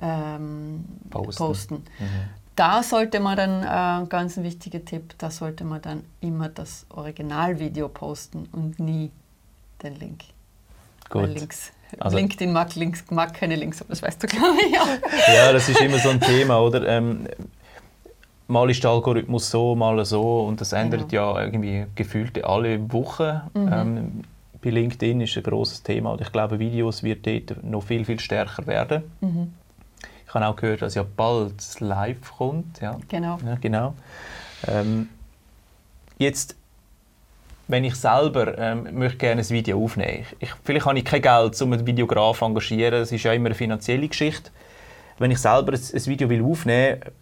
[0.00, 1.44] ähm, posten.
[1.44, 1.74] posten.
[1.98, 6.50] Mhm da sollte man dann, äh, ganz ein wichtiger Tipp, da sollte man dann immer
[6.50, 9.10] das Originalvideo posten und nie
[9.82, 10.24] den Link.
[11.08, 11.22] Gut.
[11.22, 14.78] Weil Links, also, LinkedIn mag, Links, mag keine Links, aber das weißt du, glaube ich
[14.78, 14.86] auch.
[15.34, 16.86] ja, das ist immer so ein Thema, oder?
[16.86, 17.26] Ähm,
[18.46, 21.36] mal ist der Algorithmus so, mal so und das ändert genau.
[21.36, 23.40] ja irgendwie gefühlt alle Wochen.
[23.54, 23.72] Mhm.
[23.72, 24.24] Ähm,
[24.62, 28.20] bei LinkedIn ist ein großes Thema und ich glaube, Videos wird dort noch viel, viel
[28.20, 29.04] stärker werden.
[29.22, 29.54] Mhm.
[30.30, 32.80] Ich habe auch gehört, dass ja bald das Live kommt.
[32.80, 32.96] Ja.
[33.08, 33.38] Genau.
[33.44, 33.94] Ja, genau.
[34.68, 35.08] Ähm,
[36.18, 36.54] jetzt,
[37.66, 41.60] wenn ich selber ähm, möchte gerne ein Video aufnehmen ich, Vielleicht habe ich kein Geld,
[41.60, 42.92] um einen Videograf zu engagieren.
[42.92, 44.52] Das ist ja immer eine finanzielle Geschichte.
[45.18, 47.12] Wenn ich selber ein, ein Video will aufnehmen will,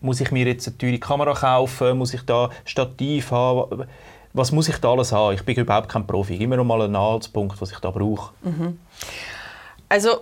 [0.00, 1.98] muss ich mir jetzt eine teure Kamera kaufen?
[1.98, 3.86] Muss ich da Stativ haben?
[4.34, 5.34] Was muss ich da alles haben?
[5.34, 6.36] Ich bin überhaupt kein Profi.
[6.36, 8.32] Immer noch mal ein Anhaltspunkt, was ich da brauche.
[8.44, 8.78] Mhm.
[9.88, 10.20] Also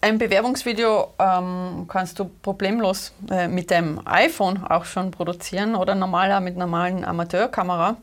[0.00, 6.40] ein Bewerbungsvideo ähm, kannst du problemlos äh, mit dem iPhone auch schon produzieren oder normaler
[6.40, 7.96] mit normalen Amateurkamera.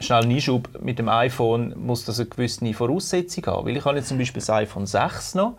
[0.00, 3.66] Schnell ein Einschub, mit dem iPhone muss das eine gewisse Voraussetzung haben.
[3.66, 5.54] Weil ich habe jetzt zum Beispiel das iPhone 6 noch.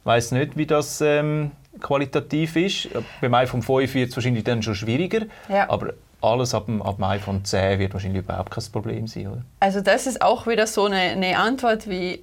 [0.00, 2.88] Ich weiß nicht, wie das ähm, qualitativ ist.
[3.20, 5.26] Beim iPhone 5 wird es wahrscheinlich dann schon schwieriger.
[5.48, 5.70] Ja.
[5.70, 9.42] Aber alles ab dem, ab dem iPhone 10 wird wahrscheinlich überhaupt kein Problem sein, oder?
[9.60, 12.22] Also das ist auch wieder so eine, eine Antwort wie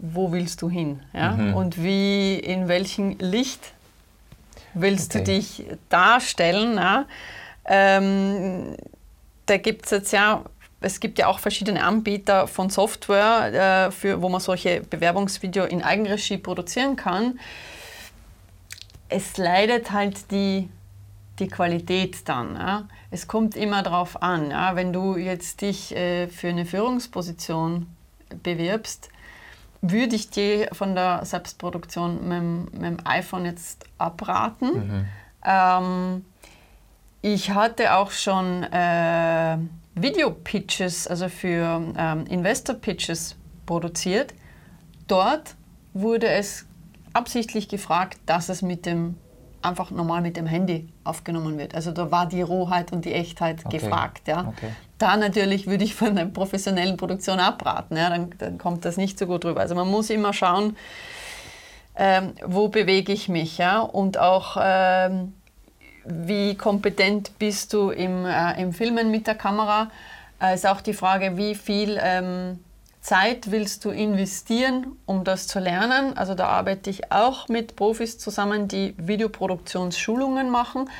[0.00, 1.00] wo willst du hin?
[1.12, 1.32] Ja?
[1.32, 1.54] Mhm.
[1.54, 3.72] Und wie, in welchem Licht
[4.74, 5.24] willst okay.
[5.24, 6.76] du dich darstellen?
[6.76, 7.06] Ja?
[7.66, 8.76] Ähm,
[9.46, 10.44] da gibt es jetzt ja,
[10.80, 15.82] es gibt ja auch verschiedene Anbieter von Software, äh, für, wo man solche Bewerbungsvideo in
[15.82, 17.38] Eigenregie produzieren kann.
[19.08, 20.68] Es leidet halt die,
[21.38, 22.54] die Qualität dann.
[22.54, 22.88] Ja?
[23.10, 24.76] Es kommt immer darauf an, ja?
[24.76, 27.86] wenn du jetzt dich äh, für eine Führungsposition
[28.42, 29.10] bewirbst,
[29.82, 34.72] würde ich dir von der Selbstproduktion mit, mit dem iPhone jetzt abraten.
[34.72, 35.04] Mhm.
[35.44, 36.24] Ähm,
[37.22, 39.58] ich hatte auch schon äh,
[39.94, 44.34] Video-Pitches, also für ähm, Investor-Pitches produziert.
[45.06, 45.56] Dort
[45.92, 46.66] wurde es
[47.12, 49.16] absichtlich gefragt, dass es mit dem
[49.62, 51.74] einfach normal mit dem Handy aufgenommen wird.
[51.74, 53.78] Also da war die Rohheit und die Echtheit okay.
[53.78, 54.28] gefragt.
[54.28, 54.48] Ja.
[54.48, 54.70] Okay.
[55.00, 57.96] Da natürlich würde ich von einer professionellen Produktion abraten.
[57.96, 58.10] Ja.
[58.10, 59.60] Dann, dann, kommt das nicht so gut rüber.
[59.60, 60.76] Also man muss immer schauen,
[61.96, 63.58] ähm, wo bewege ich mich.
[63.58, 63.80] Ja.
[63.80, 65.34] Und auch, ähm,
[66.04, 69.90] wie kompetent bist du im, äh, im Filmen mit der Kamera.
[70.40, 71.98] Äh, ist auch die Frage, wie viel...
[72.00, 72.60] Ähm,
[73.00, 76.18] Zeit willst du investieren, um das zu lernen?
[76.18, 80.90] Also da arbeite ich auch mit Profis zusammen, die Videoproduktionsschulungen machen.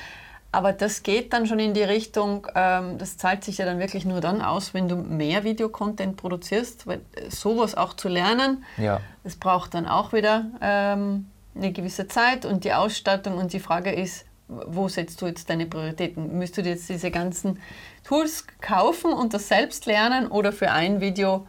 [0.53, 4.05] Aber das geht dann schon in die Richtung, ähm, das zahlt sich ja dann wirklich
[4.05, 9.01] nur dann aus, wenn du mehr Videocontent produzierst, weil äh, sowas auch zu lernen, ja.
[9.23, 13.39] das braucht dann auch wieder ähm, eine gewisse Zeit und die Ausstattung.
[13.39, 16.37] Und die Frage ist, wo setzt du jetzt deine Prioritäten?
[16.37, 17.61] Müsst du jetzt diese ganzen
[18.03, 21.47] Tools kaufen und das selbst lernen oder für ein Video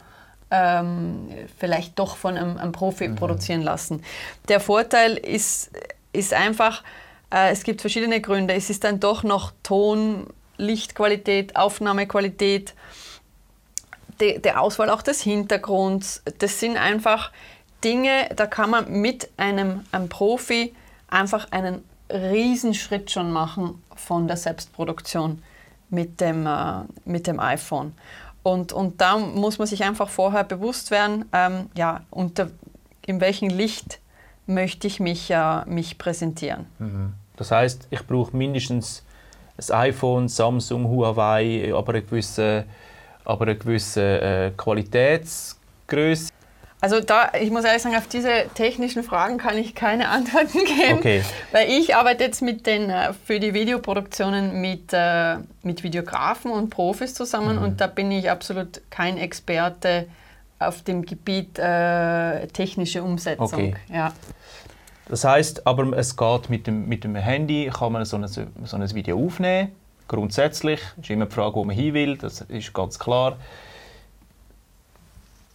[0.52, 3.16] ähm, vielleicht doch von einem, einem Profi mhm.
[3.16, 4.04] produzieren lassen.
[4.48, 5.72] Der Vorteil ist,
[6.12, 6.84] ist einfach,
[7.32, 8.54] es gibt verschiedene Gründe.
[8.54, 10.26] Es ist dann doch noch Ton,
[10.58, 12.74] Lichtqualität, Aufnahmequalität,
[14.20, 16.22] die, der Auswahl auch des Hintergrunds.
[16.38, 17.32] Das sind einfach
[17.82, 20.74] Dinge, da kann man mit einem, einem Profi
[21.08, 25.42] einfach einen Riesenschritt schon machen von der Selbstproduktion
[25.88, 27.94] mit dem, äh, mit dem iPhone.
[28.42, 32.50] Und, und da muss man sich einfach vorher bewusst werden, ähm, ja, unter,
[33.06, 34.00] in welchem Licht
[34.46, 36.66] möchte ich mich, äh, mich präsentieren.
[36.78, 37.14] Mhm.
[37.42, 39.02] Das heißt, ich brauche mindestens
[39.58, 42.66] ein iPhone, Samsung, Huawei, aber eine gewisse,
[43.24, 46.30] aber eine gewisse äh, Qualitätsgröße.
[46.80, 50.98] Also da, ich muss ehrlich sagen, auf diese technischen Fragen kann ich keine Antworten geben,
[50.98, 51.22] Okay.
[51.50, 56.70] weil ich arbeite jetzt mit den, äh, für die Videoproduktionen mit, äh, mit Videografen und
[56.70, 57.62] Profis zusammen Mhm.
[57.64, 60.06] und da bin ich absolut kein Experte
[60.60, 63.46] auf dem Gebiet äh, technische Umsetzung.
[63.52, 63.74] Okay.
[63.92, 64.12] Ja.
[65.08, 68.76] Das heißt, aber es geht mit dem, mit dem Handy, kann man so ein, so
[68.76, 69.72] ein Video aufnehmen.
[70.08, 73.36] Grundsätzlich ist immer die Frage, wo man hin will, das ist ganz klar.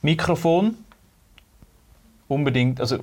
[0.01, 0.75] Mikrofon
[2.27, 2.99] unbedingt, also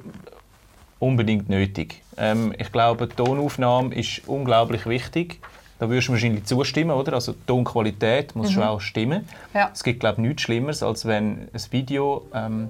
[0.98, 2.02] unbedingt nötig.
[2.16, 5.40] Ähm, ich glaube, Tonaufnahme ist unglaublich wichtig.
[5.78, 7.14] Da würdest du wahrscheinlich zustimmen, oder?
[7.14, 9.28] Also die Tonqualität muss schon auch stimmen.
[9.52, 9.70] Ja.
[9.72, 12.68] Es gibt, glaube ich, nichts Schlimmeres, als wenn ein Video ähm,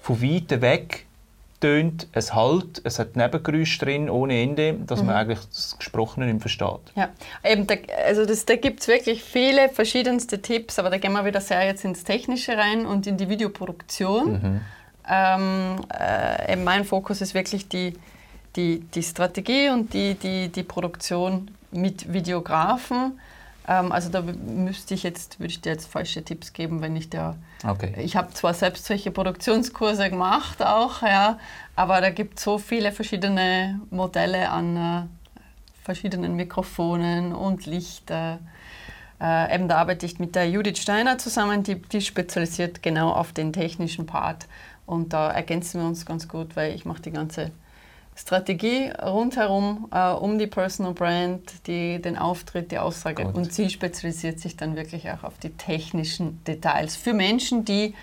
[0.00, 1.05] von weit weg
[1.60, 6.40] tönt, es halt, es hat Nebengeräusche drin, ohne Ende, dass man eigentlich das Gesprochene nicht
[6.40, 6.92] versteht.
[6.94, 7.08] Ja,
[7.44, 7.74] eben, da,
[8.06, 11.64] also das, da gibt es wirklich viele verschiedenste Tipps, aber da gehen wir wieder sehr
[11.64, 14.60] jetzt ins Technische rein und in die Videoproduktion.
[15.08, 17.94] Ähm, äh, eben mein Fokus ist wirklich die,
[18.56, 23.20] die, die Strategie und die, die, die Produktion mit Videografen.
[23.68, 27.10] Ähm, also da müsste ich jetzt, würde ich dir jetzt falsche Tipps geben, wenn ich
[27.10, 27.94] da Okay.
[27.98, 31.38] ich habe zwar selbst solche Produktionskurse gemacht auch, ja,
[31.74, 35.02] aber da gibt es so viele verschiedene Modelle an äh,
[35.82, 38.38] verschiedenen Mikrofonen und Lichter.
[39.20, 43.32] Äh, eben da arbeite ich mit der Judith Steiner zusammen, die, die spezialisiert genau auf
[43.32, 44.46] den technischen Part.
[44.84, 47.50] Und da ergänzen wir uns ganz gut, weil ich mache die ganze
[48.16, 53.24] Strategie rundherum äh, um die Personal Brand, die, den Auftritt, die Aussage.
[53.24, 53.34] Gut.
[53.34, 57.94] Und sie spezialisiert sich dann wirklich auch auf die technischen Details für Menschen, die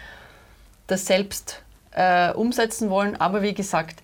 [0.86, 3.20] das selbst äh, umsetzen wollen.
[3.20, 4.04] Aber wie gesagt,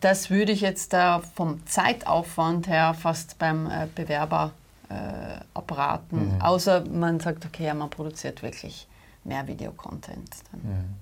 [0.00, 4.52] das würde ich jetzt da vom Zeitaufwand her fast beim äh, Bewerber
[4.88, 4.94] äh,
[5.54, 6.40] abraten.
[6.40, 8.86] Außer man sagt, okay, ja, man produziert wirklich
[9.24, 10.30] mehr Videocontent.
[10.52, 10.94] Dann.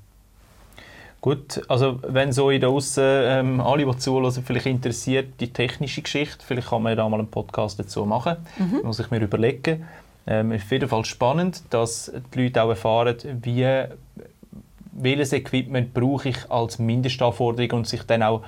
[1.23, 6.03] Gut, also wenn so in der Aussen ähm, alle, die zuhören, vielleicht interessiert die technische
[6.03, 8.39] Geschichte, vielleicht kann man da mal einen Podcast dazu machen,
[8.83, 9.87] muss ich mir überlegen.
[10.27, 13.85] Ähm, ist auf jeden Fall spannend, dass die Leute auch erfahren, wie,
[14.91, 18.43] welches Equipment brauche ich als Mindestanforderung und sich dann auch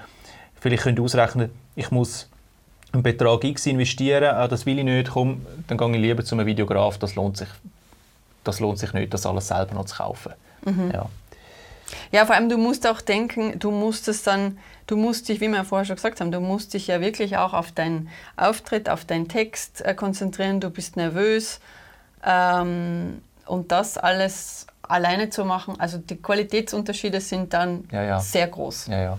[0.56, 2.28] vielleicht können ausrechnen ich muss
[2.92, 6.34] einen Betrag X investieren, ah, das will ich nicht, komm, dann gehe ich lieber zu
[6.34, 7.48] einem Videograf, das lohnt sich,
[8.42, 10.32] das lohnt sich nicht, das alles selber noch zu kaufen.
[10.92, 11.08] Ja.
[12.12, 15.48] Ja, vor allem du musst auch denken, du musst es dann, du musst dich, wie
[15.48, 18.88] wir ja vorher schon gesagt haben, du musst dich ja wirklich auch auf deinen Auftritt,
[18.88, 21.60] auf deinen Text äh, konzentrieren, du bist nervös
[22.24, 28.20] ähm, und das alles alleine zu machen, also die Qualitätsunterschiede sind dann Ja, ja.
[28.20, 28.88] sehr groß.
[28.88, 29.18] Ja, ja.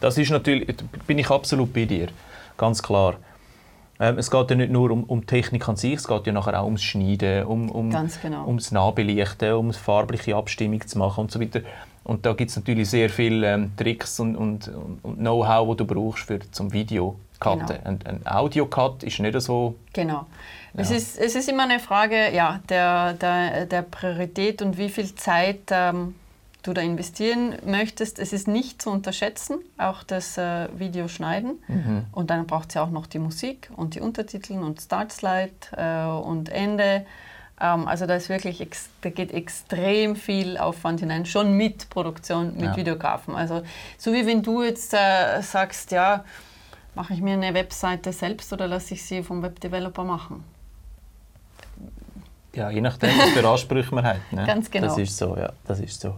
[0.00, 0.74] Das ist natürlich,
[1.06, 2.08] bin ich absolut bei dir,
[2.56, 3.16] ganz klar.
[4.00, 6.58] Ähm, es geht ja nicht nur um, um Technik an sich, es geht ja nachher
[6.58, 7.90] auch ums Schneiden, um, um,
[8.22, 8.46] genau.
[8.46, 11.60] ums Nahbelichten, um farbliche Abstimmung zu machen und so weiter.
[12.02, 14.70] Und da gibt es natürlich sehr viele ähm, Tricks und, und,
[15.02, 17.66] und Know-how, die du brauchst für zum Video cutten.
[17.66, 17.80] Genau.
[17.84, 19.74] Ein, ein Audio-Cut ist nicht so...
[19.92, 20.26] Genau.
[20.74, 20.96] Es, Ja.
[20.96, 25.60] ist, es ist immer eine Frage ja, der, der, der Priorität und wie viel Zeit
[25.70, 26.14] ähm,
[26.62, 28.18] du da investieren möchtest.
[28.18, 31.58] Es ist nicht zu unterschätzen, auch das äh, Video schneiden.
[32.12, 36.04] Und dann braucht es ja auch noch die Musik und die Untertitel und Startslide äh,
[36.04, 37.06] und Ende.
[37.60, 38.66] Ähm, also da ist wirklich,
[39.02, 42.76] da geht extrem viel Aufwand hinein, schon mit Produktion, mit Ja.
[42.76, 43.34] Videografen.
[43.34, 43.62] Also
[43.98, 46.24] so wie wenn du jetzt äh, sagst, ja,
[46.94, 50.42] mache ich mir eine Webseite selbst oder lasse ich sie vom Webdeveloper machen?
[52.54, 54.32] Ja, je nachdem, was für Ansprüche man hat.
[54.32, 54.44] Ne?
[54.44, 54.88] Ganz genau.
[54.88, 55.52] Das ist so, ja.
[55.66, 56.16] Das ist so.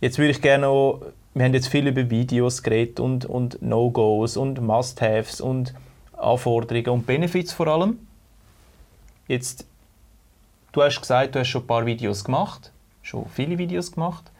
[0.00, 1.02] Jetzt würde ich gerne noch,
[1.34, 5.74] wir haben jetzt viel über Videos geredet und, und No-Gos und Must-Haves und
[6.16, 7.98] Anforderungen und Benefits vor allem.
[9.26, 9.66] Jetzt,
[10.72, 12.72] du hast gesagt, du hast schon ein paar Videos gemacht,
[13.02, 14.30] schon viele Videos gemacht.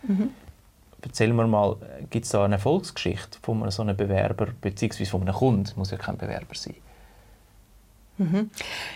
[1.03, 1.77] Erzähl mir mal,
[2.11, 5.05] gibt es da eine Erfolgsgeschichte von einem so einem Bewerber bzw.
[5.05, 5.71] von einem Kunden?
[5.77, 6.75] Muss ja kein Bewerber sein.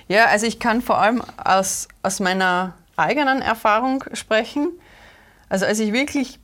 [0.09, 4.73] Ja, also ich kann vor allem aus, aus meiner eigenen Erfahrung sprechen.
[5.49, 6.41] Also als ich wirklich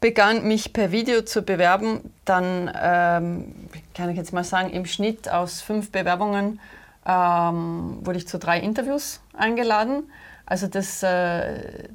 [0.00, 3.54] begann, mich per Video zu bewerben, dann ähm,
[3.94, 6.60] kann ich jetzt mal sagen, im Schnitt aus fünf Bewerbungen
[7.06, 10.10] ähm, wurde ich zu drei Interviews eingeladen.
[10.44, 11.88] Also das, äh,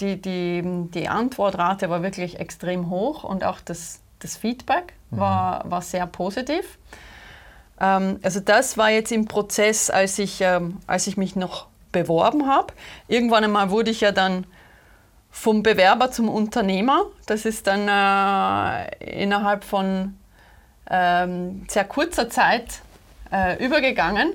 [0.00, 5.82] die, die, die Antwortrate war wirklich extrem hoch und auch das, das Feedback war, war
[5.82, 6.78] sehr positiv.
[7.80, 12.46] Ähm, also das war jetzt im Prozess, als ich, ähm, als ich mich noch beworben
[12.46, 12.74] habe.
[13.08, 14.46] Irgendwann einmal wurde ich ja dann
[15.38, 17.06] vom Bewerber zum Unternehmer.
[17.26, 20.18] Das ist dann äh, innerhalb von
[20.90, 22.80] ähm, sehr kurzer Zeit
[23.30, 24.32] äh, übergegangen.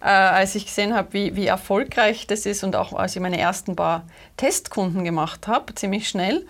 [0.00, 3.38] äh, als ich gesehen habe, wie, wie erfolgreich das ist und auch als ich meine
[3.38, 4.04] ersten paar
[4.36, 6.46] Testkunden gemacht habe, ziemlich schnell.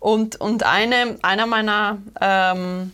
[0.00, 2.92] Und, und eine, einer meiner ähm,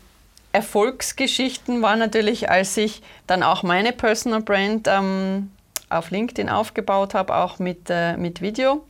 [0.53, 5.51] Erfolgsgeschichten war natürlich, als ich dann auch meine Personal Brand ähm,
[5.89, 8.85] auf LinkedIn aufgebaut habe, auch mit, äh, mit Video.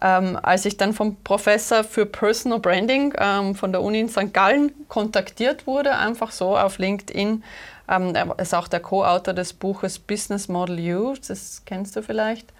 [0.00, 4.32] Ähm, als ich dann vom Professor für Personal Branding ähm, von der Uni in St.
[4.32, 7.42] Gallen kontaktiert wurde, einfach so auf LinkedIn.
[7.88, 12.52] Ähm, er ist auch der Co-Autor des Buches Business Model U, das kennst du vielleicht.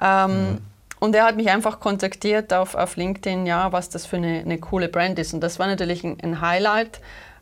[0.00, 0.58] Mhm.
[0.98, 4.58] Und er hat mich einfach kontaktiert auf, auf LinkedIn, ja, was das für eine, eine
[4.58, 5.34] coole Brand ist.
[5.34, 7.00] Und das war natürlich ein, ein Highlight.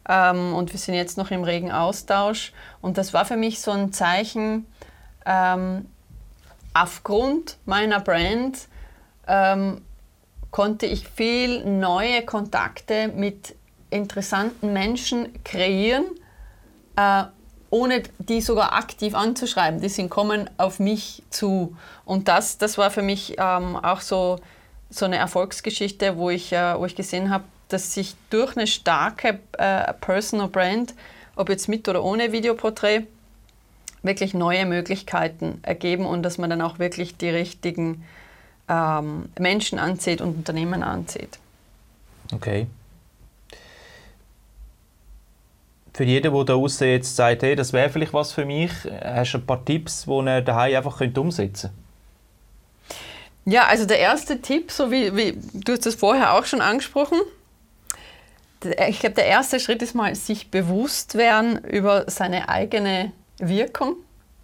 [0.09, 2.53] Ähm, und wir sind jetzt noch im regen Austausch.
[2.81, 4.67] Und das war für mich so ein Zeichen,
[5.25, 5.87] ähm,
[6.75, 8.69] aufgrund meiner Brand
[9.27, 9.83] ähm,
[10.51, 13.55] konnte ich viel neue Kontakte mit
[13.91, 16.05] interessanten Menschen kreieren,
[16.97, 17.25] äh,
[17.71, 19.81] ohne die sogar aktiv anzuschreiben.
[19.81, 21.77] Die sind kommen auf mich zu.
[22.05, 24.39] Und das, das war für mich ähm, auch so,
[24.91, 29.41] so eine Erfolgsgeschichte, wo ich, äh, wo ich gesehen habe, dass sich durch eine starke
[29.59, 30.95] äh, Personal Brand,
[31.35, 33.07] ob jetzt mit oder ohne Videoporträt,
[34.05, 38.05] wirklich neue Möglichkeiten ergeben und dass man dann auch wirklich die richtigen
[38.69, 41.39] ähm, Menschen anzieht und Unternehmen anzieht.
[42.33, 42.67] Okay.
[45.93, 49.35] Für jeden, der da draußen jetzt sagt, hey, das wäre vielleicht was für mich, hast
[49.35, 51.85] du ein paar Tipps, die er daheim einfach umsetzen könnte?
[53.47, 57.19] Ja, also der erste Tipp, so wie, wie du hast das vorher auch schon angesprochen,
[58.89, 63.97] ich glaube, der erste Schritt ist mal, sich bewusst werden über seine eigene Wirkung,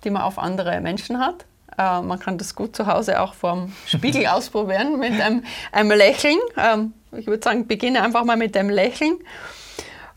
[0.05, 1.47] die man auf andere Menschen hat.
[1.79, 6.39] Äh, man kann das gut zu Hause auch vorm Spiegel ausprobieren mit einem, einem Lächeln.
[6.57, 9.19] Ähm, ich würde sagen, beginne einfach mal mit dem Lächeln.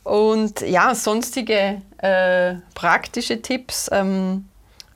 [0.04, 3.90] Und ja, sonstige äh, praktische Tipps.
[3.92, 4.46] Ähm,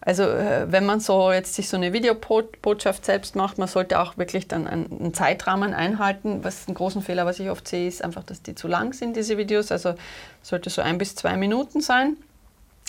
[0.08, 4.18] also äh, wenn man so jetzt sich so eine Videobotschaft selbst macht, man sollte auch
[4.18, 6.46] wirklich dann einen, einen Zeitrahmen einhalten.
[6.46, 9.18] Was ein großen Fehler, was ich oft sehe, ist einfach, dass die zu lang sind,
[9.18, 9.70] diese Videos.
[9.70, 9.96] Also
[10.42, 12.16] sollte so ein bis zwei Minuten sein,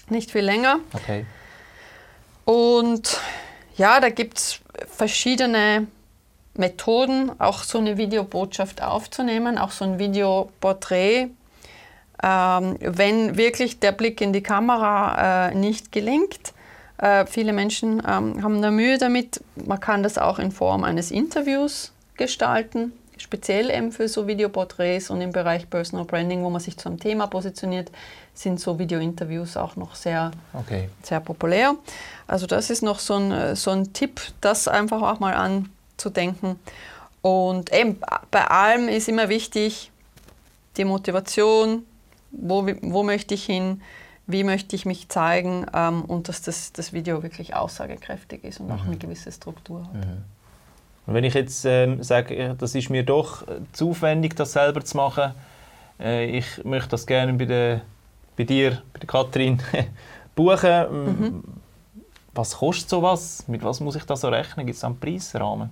[0.08, 0.78] nicht viel länger.
[0.92, 1.26] Okay.
[2.44, 3.20] Und
[3.79, 5.87] ja, da gibt es verschiedene
[6.55, 11.29] Methoden, auch so eine Videobotschaft aufzunehmen, auch so ein Videoporträt.
[12.20, 16.53] Ähm, wenn wirklich der Blick in die Kamera äh, nicht gelingt,
[16.99, 19.41] äh, viele Menschen ähm, haben da Mühe damit.
[19.55, 25.20] Man kann das auch in Form eines Interviews gestalten, speziell eben für so Videoporträts und
[25.20, 27.93] im Bereich Personal Branding, wo man sich zum Thema positioniert,
[28.35, 30.89] sind so Videointerviews auch noch sehr, okay.
[31.03, 31.76] sehr populär.
[32.29, 36.61] Also das ist noch so ein, so ein Tipp, das einfach auch mal anzudenken.
[37.22, 37.99] Und eben
[38.31, 39.91] bei allem ist immer wichtig
[40.76, 41.85] die Motivation,
[42.31, 43.83] wo, wo möchte ich hin,
[44.26, 48.66] wie möchte ich mich zeigen ähm, und dass das, das Video wirklich aussagekräftig ist und
[48.66, 48.72] mhm.
[48.72, 49.95] auch eine gewisse Struktur hat.
[49.95, 50.24] Mhm.
[51.07, 54.99] Und wenn ich jetzt ähm, sage, das ist mir doch zu aufwendig, das selber zu
[54.99, 55.33] machen,
[55.99, 57.81] äh, ich möchte das gerne bei, der,
[58.37, 59.62] bei dir, bei der Kathrin,
[60.37, 61.07] buchen.
[61.07, 61.43] Mhm.
[62.35, 63.45] Was kostet sowas?
[63.47, 64.66] Mit was muss ich da so rechnen?
[64.66, 65.70] Gibt es einen Preisrahmen?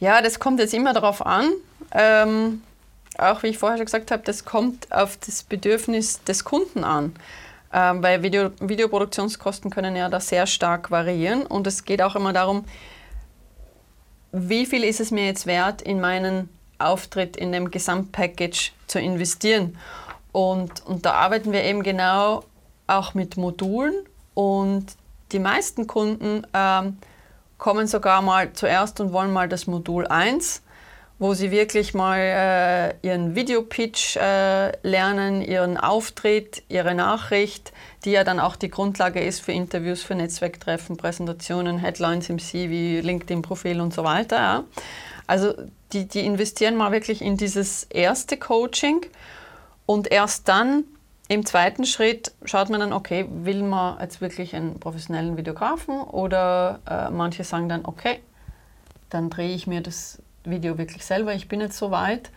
[0.00, 1.50] Ja, das kommt jetzt immer darauf an.
[1.92, 2.62] Ähm,
[3.18, 7.14] auch wie ich vorher schon gesagt habe, das kommt auf das Bedürfnis des Kunden an.
[7.72, 11.44] Ähm, weil Video, Videoproduktionskosten können ja da sehr stark variieren.
[11.44, 12.64] Und es geht auch immer darum,
[14.32, 16.48] wie viel ist es mir jetzt wert, in meinen
[16.78, 19.76] Auftritt in dem Gesamtpackage zu investieren.
[20.32, 22.44] Und, und da arbeiten wir eben genau
[22.86, 23.94] auch mit Modulen
[24.34, 24.86] und
[25.32, 26.98] die meisten Kunden ähm,
[27.58, 30.62] kommen sogar mal zuerst und wollen mal das Modul 1,
[31.18, 37.72] wo sie wirklich mal äh, ihren Videopitch äh, lernen, ihren Auftritt, ihre Nachricht,
[38.04, 43.04] die ja dann auch die Grundlage ist für Interviews, für Netzwerktreffen, Präsentationen, Headlines im CV,
[43.04, 44.36] LinkedIn-Profil und so weiter.
[44.36, 44.64] Ja.
[45.26, 45.54] Also
[45.92, 49.04] die, die investieren mal wirklich in dieses erste Coaching
[49.84, 50.84] und erst dann
[51.28, 56.80] im zweiten Schritt schaut man dann, okay, will man jetzt wirklich einen professionellen Videografen oder
[56.88, 58.20] äh, manche sagen dann, okay,
[59.10, 62.30] dann drehe ich mir das Video wirklich selber, ich bin jetzt so weit.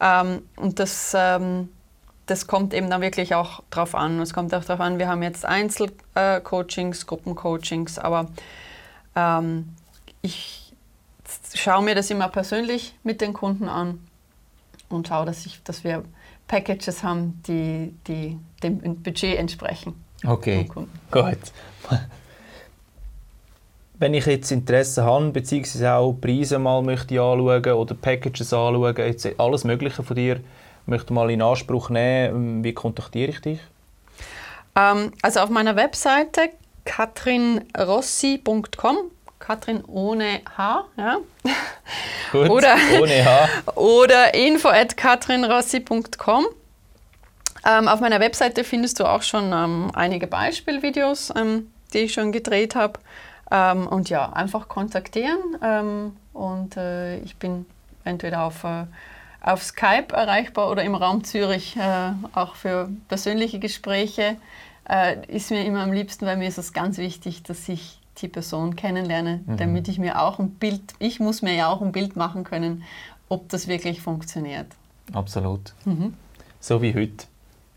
[0.00, 1.68] Ähm, und das, ähm,
[2.24, 4.18] das kommt eben dann wirklich auch drauf an.
[4.20, 8.30] Es kommt auch darauf an, wir haben jetzt Einzelcoachings, Gruppencoachings, aber
[9.14, 9.74] ähm,
[10.22, 10.72] ich
[11.54, 14.00] schaue mir das immer persönlich mit den Kunden an
[14.88, 16.02] und schaue, dass, ich, dass wir
[16.52, 19.94] Packages haben, die, die dem Budget entsprechen.
[20.22, 20.86] Okay, gut.
[23.98, 29.40] Wenn ich jetzt Interesse habe, beziehungsweise auch Preise mal möchte anschauen oder Packages anschauen, jetzt
[29.40, 30.40] alles Mögliche von dir
[30.84, 33.60] möchte mal in Anspruch nehmen, wie kontaktiere ich dich?
[34.76, 36.50] Ähm, also auf meiner Webseite
[36.84, 38.96] katrinrossi.com.
[39.42, 41.18] Katrin ohne H, ja.
[42.30, 43.48] Gut, Oder- ohne H.
[43.74, 46.46] Oder info at katrinrossi.com.
[47.66, 52.30] Ähm, auf meiner Webseite findest du auch schon ähm, einige Beispielvideos, ähm, die ich schon
[52.30, 53.00] gedreht habe.
[53.50, 55.40] Ähm, und ja, einfach kontaktieren.
[55.62, 57.66] Ähm, und äh, ich bin
[58.04, 58.84] entweder auf, äh,
[59.40, 64.36] auf Skype erreichbar oder im Raum Zürich äh, auch für persönliche Gespräche.
[64.88, 68.28] Äh, ist mir immer am liebsten, weil mir ist es ganz wichtig, dass ich die
[68.28, 72.16] Person kennenlerne, damit ich mir auch ein Bild, ich muss mir ja auch ein Bild
[72.16, 72.84] machen können,
[73.28, 74.66] ob das wirklich funktioniert.
[75.12, 75.72] Absolut.
[76.60, 77.26] So wie heute.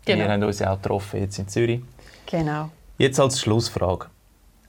[0.04, 0.24] Genau.
[0.24, 1.80] Wir haben uns ja auch getroffen jetzt in Zürich.
[2.26, 2.70] Genau.
[2.98, 4.06] Jetzt als Schlussfrage.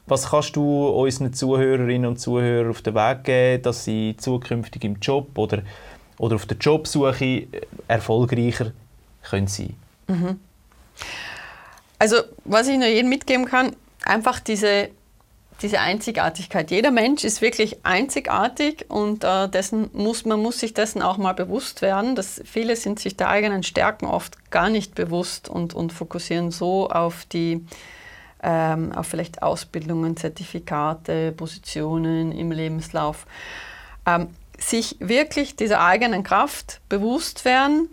[0.08, 4.96] Was kannst du unseren Zuhörerinnen und Zuhörern auf den Weg geben, dass sie zukünftig im
[5.00, 5.64] Job oder,
[6.18, 7.48] oder auf der Jobsuche
[7.88, 8.72] erfolgreicher
[9.22, 9.76] können sein
[12.00, 14.90] Also, was ich nur jedem mitgeben kann, einfach diese,
[15.62, 16.70] diese Einzigartigkeit.
[16.72, 21.34] Jeder Mensch ist wirklich einzigartig und äh, dessen muss, man muss sich dessen auch mal
[21.34, 22.16] bewusst werden.
[22.16, 26.90] Dass viele sind sich der eigenen Stärken oft gar nicht bewusst und, und fokussieren so
[26.90, 27.66] auf die
[28.44, 33.26] ähm, auf vielleicht Ausbildungen, Zertifikate, Positionen im Lebenslauf.
[34.06, 34.30] Ähm,
[34.60, 37.90] sich wirklich dieser eigenen Kraft bewusst werden,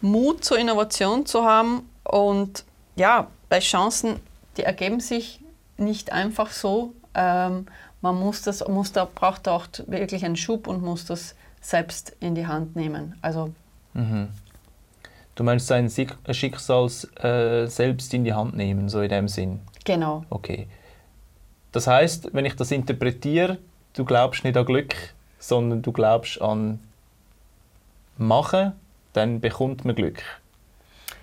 [0.00, 2.64] Mut zur Innovation zu haben und
[2.96, 4.20] ja, bei Chancen,
[4.56, 5.41] die ergeben sich
[5.84, 6.94] nicht einfach so.
[7.14, 7.66] Ähm,
[8.00, 12.34] man muss das, muss da, braucht auch wirklich einen Schub und muss das selbst in
[12.34, 13.16] die Hand nehmen.
[13.22, 13.52] Also
[15.34, 16.86] Du meinst sein Schicksal
[17.20, 19.60] äh, selbst in die Hand nehmen, so in dem Sinn?
[19.84, 20.66] genau, Okay.
[21.72, 23.56] Das heißt, wenn ich das interpretiere,
[23.94, 24.94] du glaubst nicht an Glück,
[25.38, 26.80] sondern du glaubst an
[28.18, 28.72] Machen,
[29.14, 30.22] dann bekommt man Glück.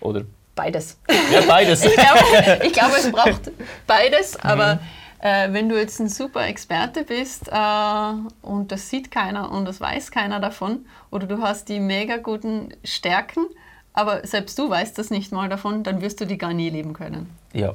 [0.02, 0.24] Oder
[0.60, 0.98] beides.
[1.32, 1.86] ja, beides.
[1.86, 3.52] ich, glaube, ich glaube, es braucht
[3.88, 4.80] beides, aber
[5.20, 9.80] äh, wenn du jetzt ein super Experte bist äh, und das sieht keiner und das
[9.80, 13.46] weiß keiner davon, oder du hast die mega guten Stärken,
[13.94, 16.94] aber selbst du weißt das nicht mal davon, dann wirst du die gar nie leben
[16.94, 17.30] können.
[17.54, 17.74] Ja.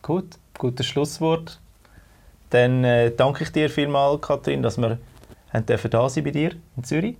[0.00, 0.26] Gut,
[0.58, 1.58] gutes Schlusswort.
[2.50, 4.98] Dann äh, danke ich dir vielmals, Kathrin, dass wir
[5.52, 7.16] haben da sein bei dir in Zürich.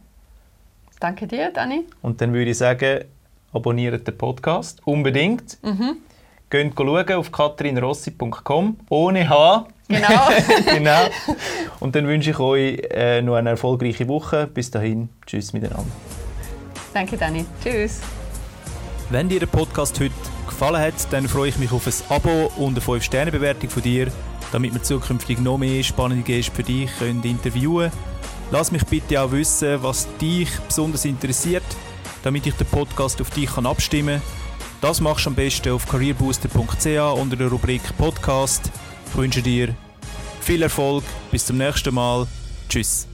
[1.01, 1.87] Danke dir, Dani.
[2.03, 3.05] Und dann würde ich sagen,
[3.53, 5.59] abonniert den Podcast unbedingt.
[6.51, 9.67] Geht schauen auf katrinrossi.com ohne H.
[9.89, 10.29] Genau.
[10.67, 11.01] genau.
[11.81, 14.47] Und dann wünsche ich euch äh, noch eine erfolgreiche Woche.
[14.47, 15.91] Bis dahin, tschüss miteinander.
[16.93, 17.45] Danke, Dani.
[17.63, 18.01] Tschüss.
[19.11, 20.15] Wenn dir der Podcast heute
[20.47, 24.09] gefallen hat, dann freue ich mich auf ein Abo und eine 5-Sterne-Bewertung von dir,
[24.53, 28.13] damit wir zukünftig noch mehr spannende Gäste für dich können interviewen können.
[28.51, 31.65] Lass mich bitte auch wissen, was dich besonders interessiert,
[32.23, 34.43] damit ich den Podcast auf dich kann abstimmen kann.
[34.81, 38.71] Das machst du am besten auf careerbooster.ch unter der Rubrik Podcast.
[39.07, 39.75] Ich wünsche dir
[40.41, 42.27] viel Erfolg, bis zum nächsten Mal.
[42.69, 43.12] Tschüss.